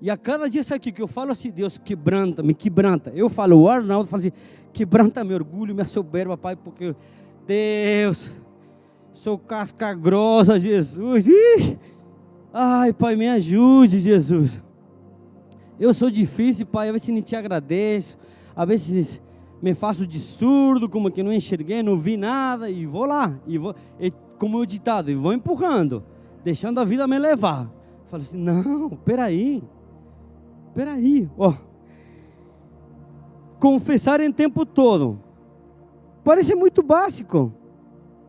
E 0.00 0.10
a 0.10 0.16
cada 0.16 0.48
dia, 0.48 0.62
sabe 0.62 0.78
o 0.78 0.92
que 0.92 1.02
eu 1.02 1.08
falo 1.08 1.32
assim? 1.32 1.50
Deus, 1.50 1.76
quebranta, 1.76 2.42
me 2.42 2.54
quebranta. 2.54 3.12
Eu 3.14 3.28
falo, 3.28 3.60
o 3.60 3.68
Arnaldo 3.68 4.08
fala 4.08 4.20
assim: 4.20 4.32
quebranta 4.72 5.24
meu 5.24 5.36
orgulho, 5.36 5.74
minha 5.74 5.86
soberba, 5.86 6.36
Pai, 6.36 6.54
porque 6.54 6.94
Deus, 7.46 8.40
sou 9.12 9.36
casca 9.38 9.92
grossa, 9.94 10.58
Jesus. 10.58 11.26
Ih. 11.26 11.78
Ai, 12.52 12.92
Pai, 12.92 13.16
me 13.16 13.28
ajude, 13.28 13.98
Jesus. 13.98 14.62
Eu 15.80 15.92
sou 15.92 16.10
difícil, 16.10 16.66
Pai, 16.66 16.88
às 16.88 16.92
vezes 16.92 17.08
nem 17.08 17.22
te 17.22 17.34
agradeço, 17.34 18.18
às 18.54 18.68
vezes 18.68 19.22
me 19.60 19.74
faço 19.74 20.06
de 20.06 20.18
surdo, 20.18 20.88
como 20.88 21.10
que 21.10 21.22
não 21.22 21.32
enxerguei, 21.32 21.82
não 21.82 21.96
vi 21.96 22.16
nada, 22.16 22.70
e 22.70 22.86
vou 22.86 23.04
lá, 23.04 23.38
e 23.46 23.58
vou, 23.58 23.74
e, 23.98 24.12
como 24.38 24.58
o 24.58 24.66
ditado, 24.66 25.10
e 25.10 25.14
vou 25.14 25.32
empurrando, 25.32 26.04
deixando 26.44 26.80
a 26.80 26.84
vida 26.84 27.06
me 27.06 27.18
levar. 27.18 27.70
Falo 28.06 28.22
assim, 28.22 28.38
não, 28.38 28.90
peraí, 29.04 29.62
peraí, 30.78 31.28
ó. 31.36 31.54
Confessar 33.58 34.20
em 34.20 34.30
tempo 34.30 34.64
todo. 34.64 35.18
Parece 36.22 36.54
muito 36.54 36.84
básico. 36.84 37.52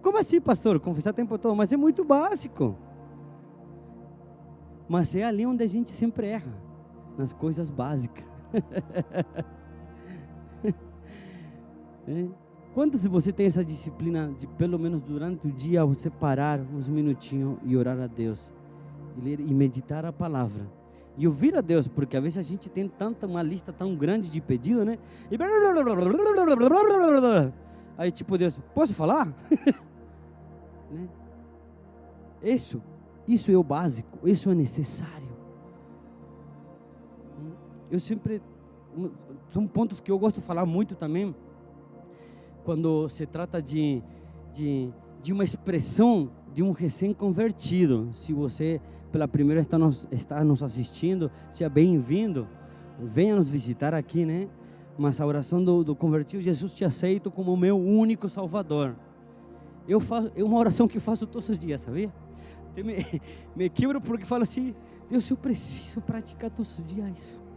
Como 0.01 0.17
assim, 0.17 0.41
pastor? 0.41 0.79
Confessar 0.79 1.11
o 1.11 1.13
tempo 1.13 1.37
todo, 1.37 1.55
mas 1.55 1.71
é 1.71 1.77
muito 1.77 2.03
básico. 2.03 2.75
Mas 4.87 5.15
é 5.15 5.23
ali 5.23 5.45
onde 5.45 5.63
a 5.63 5.67
gente 5.67 5.91
sempre 5.91 6.25
erra, 6.25 6.51
nas 7.15 7.31
coisas 7.31 7.69
básicas. 7.69 8.25
É. 12.07 12.27
Quantos 12.73 13.03
de 13.03 13.07
você 13.07 13.31
tem 13.31 13.45
essa 13.45 13.63
disciplina 13.63 14.33
de 14.35 14.47
pelo 14.47 14.79
menos 14.79 14.99
durante 14.99 15.47
o 15.47 15.51
dia 15.51 15.85
você 15.85 16.09
parar 16.09 16.59
uns 16.59 16.89
minutinhos 16.89 17.59
e 17.63 17.77
orar 17.77 17.99
a 17.99 18.07
Deus 18.07 18.51
e 19.15 19.21
ler 19.21 19.39
e 19.39 19.53
meditar 19.53 20.03
a 20.05 20.11
palavra 20.11 20.65
e 21.19 21.27
ouvir 21.27 21.55
a 21.57 21.59
Deus, 21.59 21.85
porque 21.85 22.15
às 22.15 22.23
vezes 22.23 22.37
a 22.37 22.41
gente 22.41 22.69
tem 22.69 22.87
tanta 22.87 23.27
uma 23.27 23.43
lista 23.43 23.73
tão 23.73 23.93
grande 23.93 24.31
de 24.31 24.39
pedido, 24.39 24.85
né? 24.85 24.97
E 25.29 25.35
aí 27.97 28.09
tipo 28.09 28.37
Deus, 28.37 28.57
posso 28.73 28.93
falar? 28.93 29.25
né? 30.89 31.09
Isso, 32.41 32.81
isso 33.27 33.51
é 33.51 33.57
o 33.57 33.63
básico, 33.63 34.25
isso 34.25 34.49
é 34.49 34.55
necessário. 34.55 35.27
Eu 37.91 37.99
sempre 37.99 38.41
são 39.49 39.67
pontos 39.67 39.99
que 39.99 40.09
eu 40.09 40.17
gosto 40.17 40.37
de 40.37 40.43
falar 40.43 40.65
muito 40.65 40.95
também 40.95 41.35
quando 42.63 43.09
se 43.09 43.25
trata 43.25 43.61
de, 43.61 44.01
de, 44.53 44.89
de 45.21 45.33
uma 45.33 45.43
expressão 45.43 46.31
de 46.53 46.63
um 46.63 46.71
recém-convertido. 46.71 48.07
Se 48.13 48.31
você 48.31 48.79
pela 49.11 49.27
primeira 49.27 49.61
está 49.61 49.77
nos, 49.77 50.07
está 50.11 50.43
nos 50.43 50.63
assistindo, 50.63 51.31
seja 51.49 51.69
bem-vindo. 51.69 52.47
Venha 53.01 53.35
nos 53.35 53.49
visitar 53.49 53.93
aqui, 53.93 54.25
né? 54.25 54.49
Mas 54.97 55.21
a 55.21 55.25
oração 55.25 55.63
do, 55.63 55.83
do 55.83 55.95
convertido, 55.95 56.43
Jesus 56.43 56.73
te 56.73 56.83
aceito 56.83 57.31
como 57.31 57.55
meu 57.55 57.79
único 57.79 58.27
Salvador. 58.27 58.95
Eu 59.87 59.99
faço, 59.99 60.31
é 60.35 60.43
uma 60.43 60.57
oração 60.57 60.87
que 60.87 60.99
faço 60.99 61.25
todos 61.25 61.47
os 61.49 61.57
dias, 61.57 61.81
sabia? 61.81 62.13
me, 62.75 63.05
me 63.55 63.69
quebro 63.69 64.01
porque 64.01 64.25
falo 64.25 64.43
assim, 64.43 64.75
Deus, 65.09 65.29
eu 65.29 65.37
preciso 65.37 66.01
praticar 66.01 66.49
todos 66.49 66.77
os 66.77 66.85
dias 66.85 67.09
isso 67.17 67.49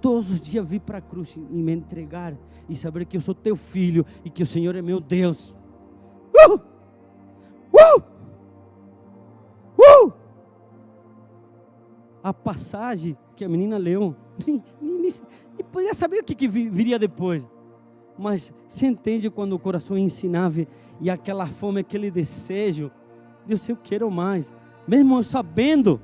todos 0.00 0.30
os 0.30 0.40
dias 0.40 0.64
vir 0.64 0.80
para 0.80 0.98
a 0.98 1.00
cruz 1.00 1.36
e 1.36 1.40
me 1.40 1.72
entregar 1.72 2.32
e 2.68 2.76
saber 2.76 3.04
que 3.06 3.16
eu 3.16 3.20
sou 3.20 3.34
teu 3.34 3.56
filho 3.56 4.04
e 4.24 4.30
que 4.30 4.40
o 4.40 4.46
Senhor 4.46 4.76
é 4.76 4.82
meu 4.82 5.00
Deus. 5.00 5.54
Uh! 6.48 6.54
Uh! 7.72 8.15
A 12.26 12.32
passagem 12.34 13.16
que 13.36 13.44
a 13.44 13.48
menina 13.48 13.76
leu, 13.76 14.16
nem, 14.46 14.62
nem, 14.80 15.00
nem, 15.00 15.12
nem 15.56 15.66
podia 15.70 15.94
saber 15.94 16.20
o 16.20 16.24
que, 16.24 16.34
que 16.34 16.48
viria 16.48 16.98
depois. 16.98 17.46
Mas 18.18 18.52
você 18.68 18.86
entende 18.86 19.28
quando 19.28 19.52
o 19.52 19.58
coração 19.58 19.96
é 19.96 20.00
ensinável 20.00 20.66
e 21.00 21.10
aquela 21.10 21.46
fome, 21.46 21.80
aquele 21.80 22.10
desejo, 22.10 22.90
Deus, 23.46 23.68
eu 23.68 23.76
quero 23.76 24.10
mais, 24.10 24.52
mesmo 24.88 25.16
eu 25.16 25.22
sabendo, 25.22 26.00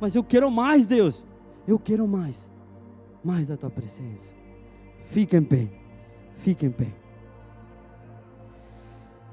mas 0.00 0.14
eu 0.14 0.24
quero 0.24 0.50
mais, 0.50 0.86
Deus, 0.86 1.24
eu 1.68 1.78
quero 1.78 2.08
mais 2.08 2.50
mais 3.22 3.46
da 3.46 3.56
tua 3.56 3.70
presença. 3.70 4.34
Fica 5.04 5.36
em 5.36 5.42
pé, 5.42 5.68
fica 6.34 6.66
em 6.66 6.70
pé. 6.70 6.88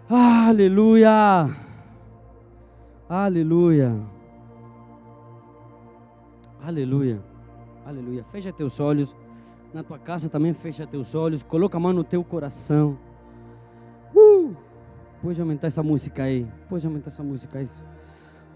Aleluia, 0.09 1.49
aleluia, 3.09 4.01
aleluia, 6.67 7.23
aleluia. 7.85 8.23
Fecha 8.25 8.51
teus 8.51 8.79
olhos, 8.79 9.15
na 9.73 9.83
tua 9.83 9.97
casa 9.97 10.27
também 10.27 10.53
fecha 10.53 10.85
teus 10.85 11.15
olhos, 11.15 11.41
coloca 11.41 11.77
a 11.77 11.79
mão 11.79 11.93
no 11.93 12.03
teu 12.03 12.23
coração. 12.23 12.97
Uh! 14.13 14.55
Pode 15.21 15.39
aumentar 15.39 15.67
essa 15.67 15.81
música 15.81 16.23
aí, 16.23 16.45
pode 16.67 16.85
aumentar 16.85 17.07
essa 17.07 17.23
música 17.23 17.59
aí. 17.59 17.69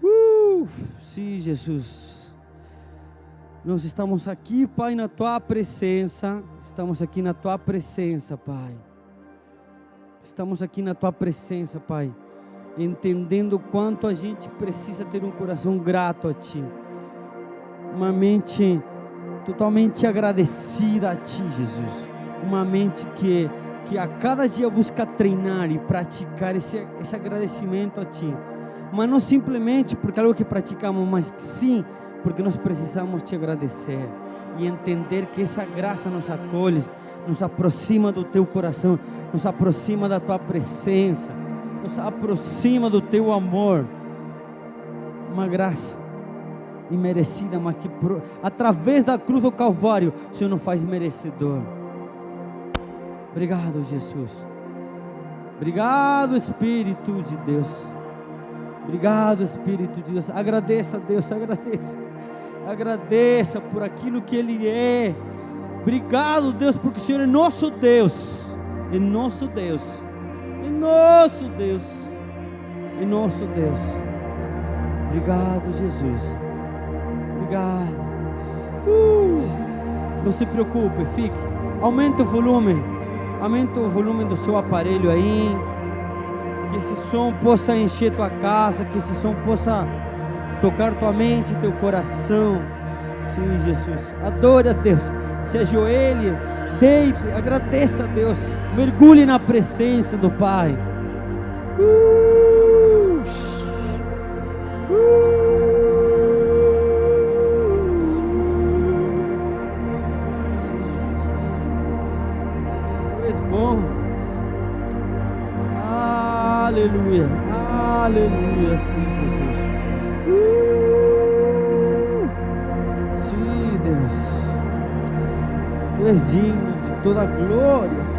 Uh! 0.02 0.68
Sim, 1.00 1.38
Jesus. 1.38 2.36
Nós 3.64 3.84
estamos 3.84 4.28
aqui, 4.28 4.66
Pai, 4.66 4.94
na 4.94 5.08
tua 5.08 5.40
presença. 5.40 6.42
Estamos 6.60 7.00
aqui 7.00 7.22
na 7.22 7.32
tua 7.32 7.58
presença, 7.58 8.36
Pai. 8.36 8.76
Estamos 10.22 10.62
aqui 10.62 10.82
na 10.82 10.94
tua 10.94 11.12
presença, 11.12 11.80
Pai. 11.80 12.14
Entendendo 12.76 13.58
quanto 13.58 14.06
a 14.06 14.14
gente 14.14 14.48
precisa 14.50 15.04
ter 15.04 15.24
um 15.24 15.30
coração 15.30 15.78
grato 15.78 16.28
a 16.28 16.34
Ti. 16.34 16.62
Uma 17.94 18.12
mente 18.12 18.80
totalmente 19.44 20.06
agradecida 20.06 21.10
a 21.10 21.16
Ti, 21.16 21.42
Jesus. 21.56 22.08
Uma 22.42 22.64
mente 22.64 23.06
que, 23.16 23.50
que 23.86 23.98
a 23.98 24.06
cada 24.06 24.48
dia 24.48 24.68
busca 24.68 25.04
treinar 25.04 25.70
e 25.70 25.78
praticar 25.78 26.56
esse, 26.56 26.86
esse 27.00 27.14
agradecimento 27.14 28.00
a 28.00 28.04
Ti. 28.04 28.34
Mas 28.92 29.08
não 29.08 29.20
simplesmente 29.20 29.96
porque 29.96 30.20
é 30.20 30.22
algo 30.22 30.34
que 30.34 30.44
praticamos, 30.44 31.06
mas 31.08 31.32
sim 31.38 31.84
porque 32.22 32.42
nós 32.42 32.56
precisamos 32.56 33.22
te 33.22 33.34
agradecer 33.34 34.08
e 34.58 34.66
entender 34.66 35.26
que 35.26 35.42
essa 35.42 35.64
graça 35.64 36.08
nos 36.08 36.28
acolhe, 36.30 36.82
nos 37.26 37.42
aproxima 37.42 38.12
do 38.12 38.22
teu 38.22 38.46
coração, 38.46 38.98
nos 39.32 39.46
aproxima 39.46 40.08
da 40.08 40.20
tua 40.20 40.38
presença. 40.38 41.32
nos 41.82 41.98
aproxima 41.98 42.88
do 42.88 43.00
teu 43.00 43.32
amor. 43.32 43.84
Uma 45.32 45.48
graça 45.48 46.01
imerecida, 46.92 47.58
mas 47.58 47.76
que 47.76 47.90
através 48.42 49.02
da 49.04 49.18
cruz 49.18 49.42
do 49.42 49.50
Calvário, 49.50 50.12
o 50.30 50.34
Senhor 50.34 50.50
nos 50.50 50.62
faz 50.62 50.84
merecedor. 50.84 51.60
Obrigado, 53.30 53.82
Jesus. 53.84 54.46
Obrigado, 55.56 56.36
Espírito 56.36 57.22
de 57.22 57.36
Deus. 57.38 57.86
Obrigado, 58.84 59.42
Espírito 59.42 60.02
de 60.02 60.12
Deus. 60.12 60.28
Agradeça 60.30 60.96
a 60.96 61.00
Deus, 61.00 61.30
agradeça. 61.32 61.98
Agradeça 62.68 63.60
por 63.60 63.82
aquilo 63.82 64.22
que 64.22 64.36
Ele 64.36 64.68
é. 64.68 65.14
Obrigado, 65.80 66.52
Deus, 66.52 66.76
porque 66.76 66.98
o 66.98 67.00
Senhor 67.00 67.20
é 67.20 67.26
nosso 67.26 67.70
Deus. 67.70 68.56
É 68.92 68.98
nosso 68.98 69.46
Deus. 69.48 70.02
É 70.64 70.68
nosso 70.68 71.44
Deus. 71.56 72.02
É 73.00 73.04
nosso 73.04 73.46
Deus. 73.46 73.80
Obrigado, 75.08 75.72
Jesus. 75.72 76.36
Obrigado. 77.42 77.88
Uh, 78.86 80.22
não 80.24 80.32
se 80.32 80.46
preocupe, 80.46 81.04
fique. 81.14 81.34
Aumenta 81.80 82.22
o 82.22 82.26
volume. 82.26 82.82
Aumenta 83.40 83.80
o 83.80 83.88
volume 83.88 84.24
do 84.24 84.36
seu 84.36 84.56
aparelho 84.56 85.10
aí. 85.10 85.50
Que 86.70 86.78
esse 86.78 86.96
som 86.96 87.32
possa 87.32 87.76
encher 87.76 88.12
tua 88.12 88.30
casa, 88.30 88.84
que 88.84 88.98
esse 88.98 89.14
som 89.14 89.34
possa 89.44 89.86
tocar 90.60 90.94
tua 90.94 91.12
mente, 91.12 91.54
teu 91.56 91.72
coração. 91.72 92.62
Sim, 93.34 93.58
Jesus. 93.58 94.14
Adore 94.24 94.68
a 94.68 94.72
Deus. 94.72 95.12
Se 95.44 95.58
ajoelhe, 95.58 96.36
deite, 96.78 97.20
agradeça 97.36 98.04
a 98.04 98.06
Deus. 98.06 98.58
Mergulhe 98.76 99.26
na 99.26 99.38
presença 99.38 100.16
do 100.16 100.30
Pai. 100.30 100.76
Uh, 101.78 102.41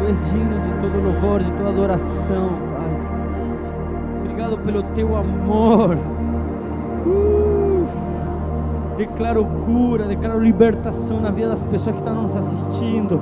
Tu 0.04 0.10
és 0.10 0.30
digno 0.30 0.60
de 0.60 0.70
todo 0.82 1.02
louvor, 1.02 1.42
de 1.42 1.50
toda 1.52 1.70
adoração, 1.70 2.50
Pai. 2.76 4.20
Obrigado 4.20 4.58
pelo 4.58 4.82
teu 4.82 5.16
amor. 5.16 5.96
Declaro 8.98 9.46
cura, 9.64 10.04
declaro 10.04 10.40
libertação 10.40 11.22
na 11.22 11.30
vida 11.30 11.48
das 11.48 11.62
pessoas 11.62 11.96
que 11.96 12.02
estão 12.02 12.22
nos 12.22 12.36
assistindo. 12.36 13.18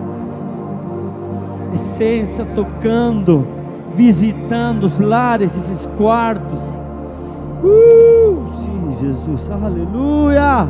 Essência 1.73 2.45
tocando 2.45 3.47
visitando 3.95 4.83
os 4.83 4.99
lares, 4.99 5.57
esses 5.57 5.87
quartos. 5.97 6.59
Uh, 7.62 8.45
sim, 8.55 8.97
Jesus, 8.99 9.49
aleluia. 9.51 10.68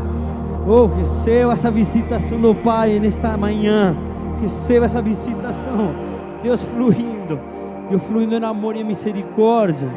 Oh, 0.68 0.87
receba 0.87 1.55
essa 1.55 1.70
visitação 1.70 2.38
do 2.38 2.55
Pai 2.55 2.98
nesta 2.98 3.35
manhã. 3.38 3.96
Receba 4.42 4.85
essa 4.85 5.01
visitação. 5.01 5.94
Deus 6.42 6.62
fluindo. 6.62 7.40
Deus 7.88 8.02
fluindo 8.05 8.35
em 8.37 8.44
amor 8.44 8.76
e 8.76 8.85
misericórdia. 8.85 9.88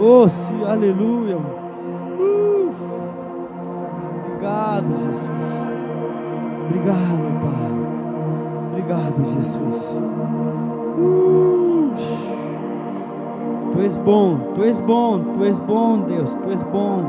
Oh, 0.00 0.28
sim, 0.28 0.64
aleluia. 0.64 1.36
Uh, 1.36 2.70
obrigado, 4.26 4.88
Jesus. 4.88 5.28
Obrigado, 6.64 7.22
Pai. 7.42 7.72
Obrigado, 8.70 9.24
Jesus. 9.24 9.82
Uh. 10.98 11.42
Tu 13.72 13.80
és 13.80 13.96
bom, 13.96 14.38
Tu 14.54 14.64
és 14.64 14.78
bom, 14.78 15.18
Tu 15.18 15.44
és 15.44 15.58
bom, 15.58 16.00
Deus, 16.00 16.34
Tu 16.34 16.50
és 16.52 16.62
bom. 16.62 17.02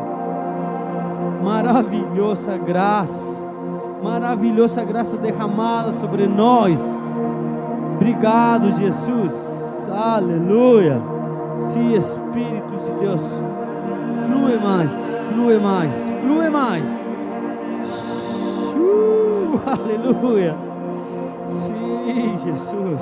Maravilhosa 1.44 2.58
graça, 2.58 3.44
maravilhosa 4.02 4.84
graça 4.84 5.18
derramada 5.18 5.92
sobre 5.92 6.26
nós. 6.26 6.80
Obrigado, 8.04 8.70
Jesus. 8.74 9.32
Aleluia. 9.90 11.02
Sim, 11.62 11.94
Espírito 11.94 12.76
de 12.76 13.00
Deus, 13.00 13.22
flui 14.26 14.60
mais, 14.62 14.92
flui 15.30 15.58
mais, 15.58 16.10
flui 16.20 16.50
mais. 16.50 16.86
Uh, 18.76 19.58
aleluia. 19.72 20.54
Sim, 21.48 22.38
Jesus. 22.44 23.02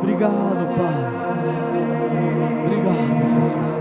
Obrigado, 0.00 0.68
Pai. 0.76 1.02
Obrigado, 2.64 3.28
Jesus. 3.28 3.71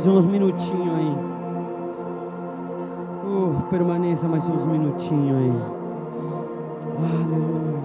Mais 0.00 0.06
uns 0.06 0.24
minutinhos 0.24 0.94
aí. 0.96 1.16
Uh, 3.26 3.62
permaneça 3.68 4.26
mais 4.26 4.48
uns 4.48 4.64
minutinhos 4.64 5.36
aí. 5.36 5.52
Aleluia. 6.96 7.82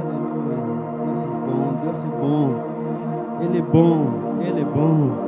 Aleluia. 0.00 0.66
Deus 1.04 1.22
é 1.22 1.28
bom, 1.46 1.78
Deus 1.84 2.04
é 2.04 2.08
bom. 2.08 2.46
Ele 3.40 3.58
é 3.58 3.62
bom, 3.62 4.40
Ele 4.40 4.60
é 4.62 4.64
bom. 4.64 5.25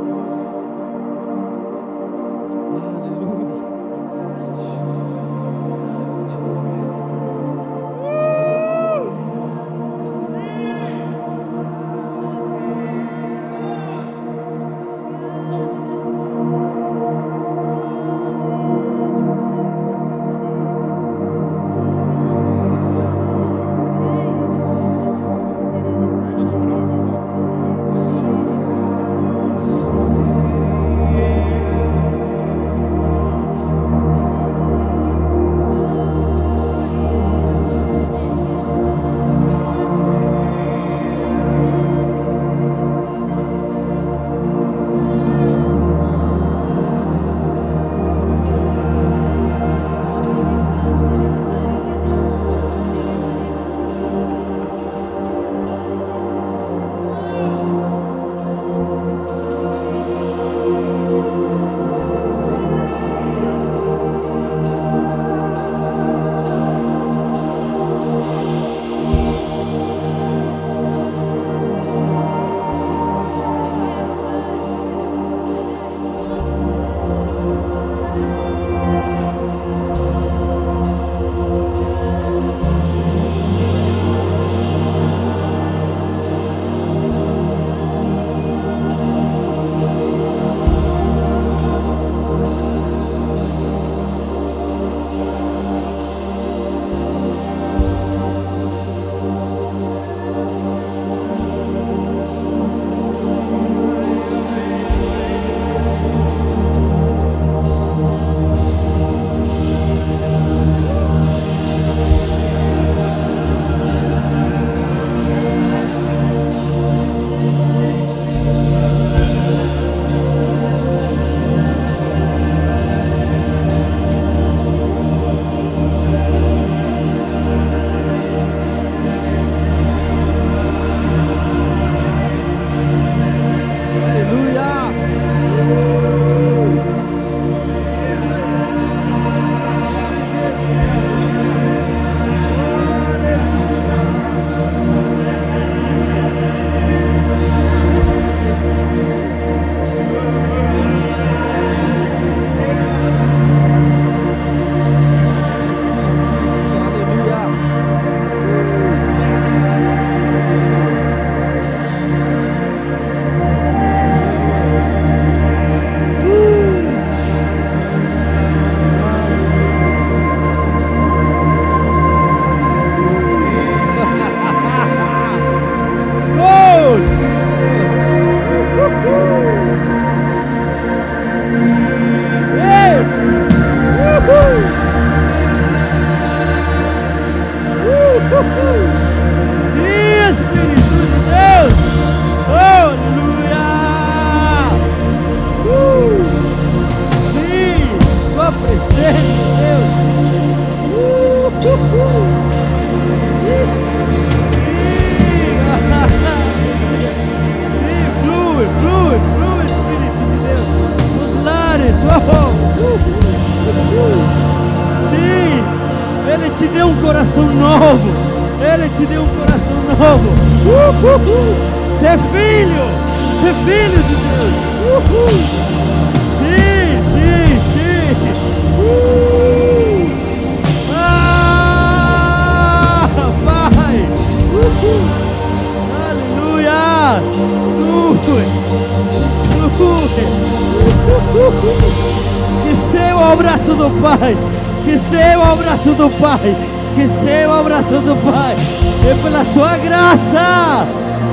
Que 242.63 242.77
seu 242.77 243.17
o 243.17 243.33
abraço 243.33 243.75
do 243.75 243.91
Pai. 244.03 244.37
Que 244.85 244.99
seu 244.99 245.39
o 245.39 245.43
abraço 245.43 245.91
do 245.93 246.11
Pai. 246.21 246.57
Que 246.95 247.09
seu 247.09 247.51
o 247.51 247.55
abraço 247.55 248.01
do 248.01 248.17
Pai. 248.31 248.57
E 249.03 249.23
pela 249.23 249.45
sua 249.45 249.77
graça. 249.79 250.87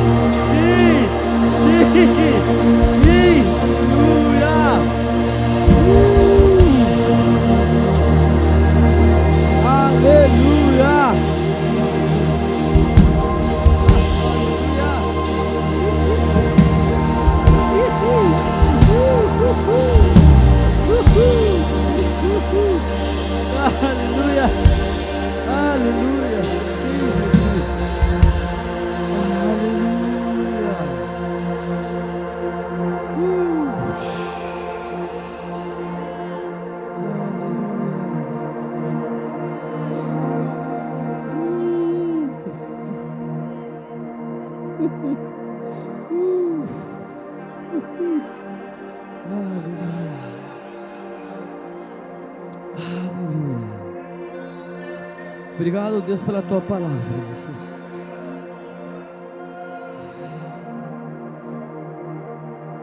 Deus, 56.13 56.21
pela 56.21 56.43
tua 56.43 56.61
palavra, 56.61 56.91
Jesus. 56.91 57.73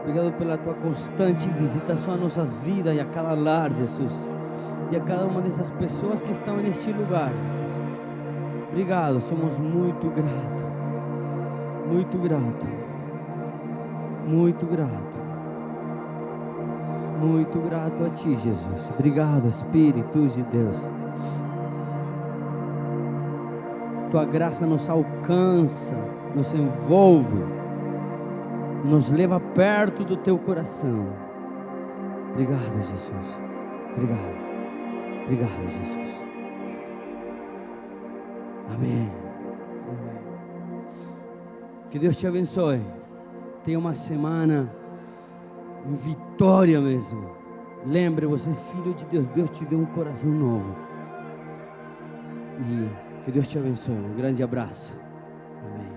Obrigado 0.00 0.32
pela 0.32 0.58
tua 0.58 0.74
constante 0.74 1.48
visitação 1.50 2.14
às 2.14 2.20
nossas 2.20 2.54
vidas 2.54 2.96
e 2.96 2.98
a 2.98 3.04
cada 3.04 3.34
lar, 3.34 3.72
Jesus. 3.72 4.26
E 4.90 4.96
a 4.96 5.00
cada 5.00 5.26
uma 5.26 5.40
dessas 5.40 5.70
pessoas 5.70 6.20
que 6.22 6.32
estão 6.32 6.56
neste 6.56 6.90
lugar, 6.90 7.28
Jesus. 7.28 7.80
Obrigado, 8.68 9.20
somos 9.20 9.60
muito 9.60 10.10
gratos. 10.10 10.64
Muito 11.86 12.18
grato. 12.18 12.66
Muito 14.26 14.66
grato. 14.66 15.20
Muito 17.20 17.60
grato 17.60 18.04
a 18.04 18.10
Ti, 18.10 18.36
Jesus. 18.36 18.90
Obrigado, 18.92 19.46
Espírito 19.46 20.26
de 20.26 20.42
Deus. 20.42 20.90
Tua 24.10 24.24
graça 24.24 24.66
nos 24.66 24.88
alcança, 24.88 25.96
nos 26.34 26.52
envolve, 26.52 27.38
nos 28.84 29.10
leva 29.10 29.38
perto 29.38 30.04
do 30.04 30.16
Teu 30.16 30.36
coração. 30.38 31.06
Obrigado, 32.32 32.72
Jesus. 32.82 33.40
Obrigado. 33.92 34.34
Obrigado, 35.24 35.62
Jesus. 35.62 36.20
Amém. 38.74 39.12
Amém. 39.88 40.20
Que 41.90 41.98
Deus 41.98 42.16
te 42.16 42.26
abençoe. 42.26 42.80
Tenha 43.62 43.78
uma 43.78 43.94
semana 43.94 44.72
em 45.86 45.94
vitória 45.94 46.80
mesmo. 46.80 47.30
Lembre, 47.84 48.26
você 48.26 48.50
é 48.50 48.54
filho 48.54 48.94
de 48.94 49.06
Deus. 49.06 49.26
Deus 49.28 49.50
te 49.50 49.64
deu 49.64 49.78
um 49.78 49.86
coração 49.86 50.30
novo. 50.30 50.74
E 52.60 53.09
que 53.24 53.30
Deus 53.30 53.48
te 53.48 53.58
abençoe. 53.58 53.94
Um 53.94 54.16
grande 54.16 54.42
abraço. 54.42 54.98
Amém. 55.62 55.89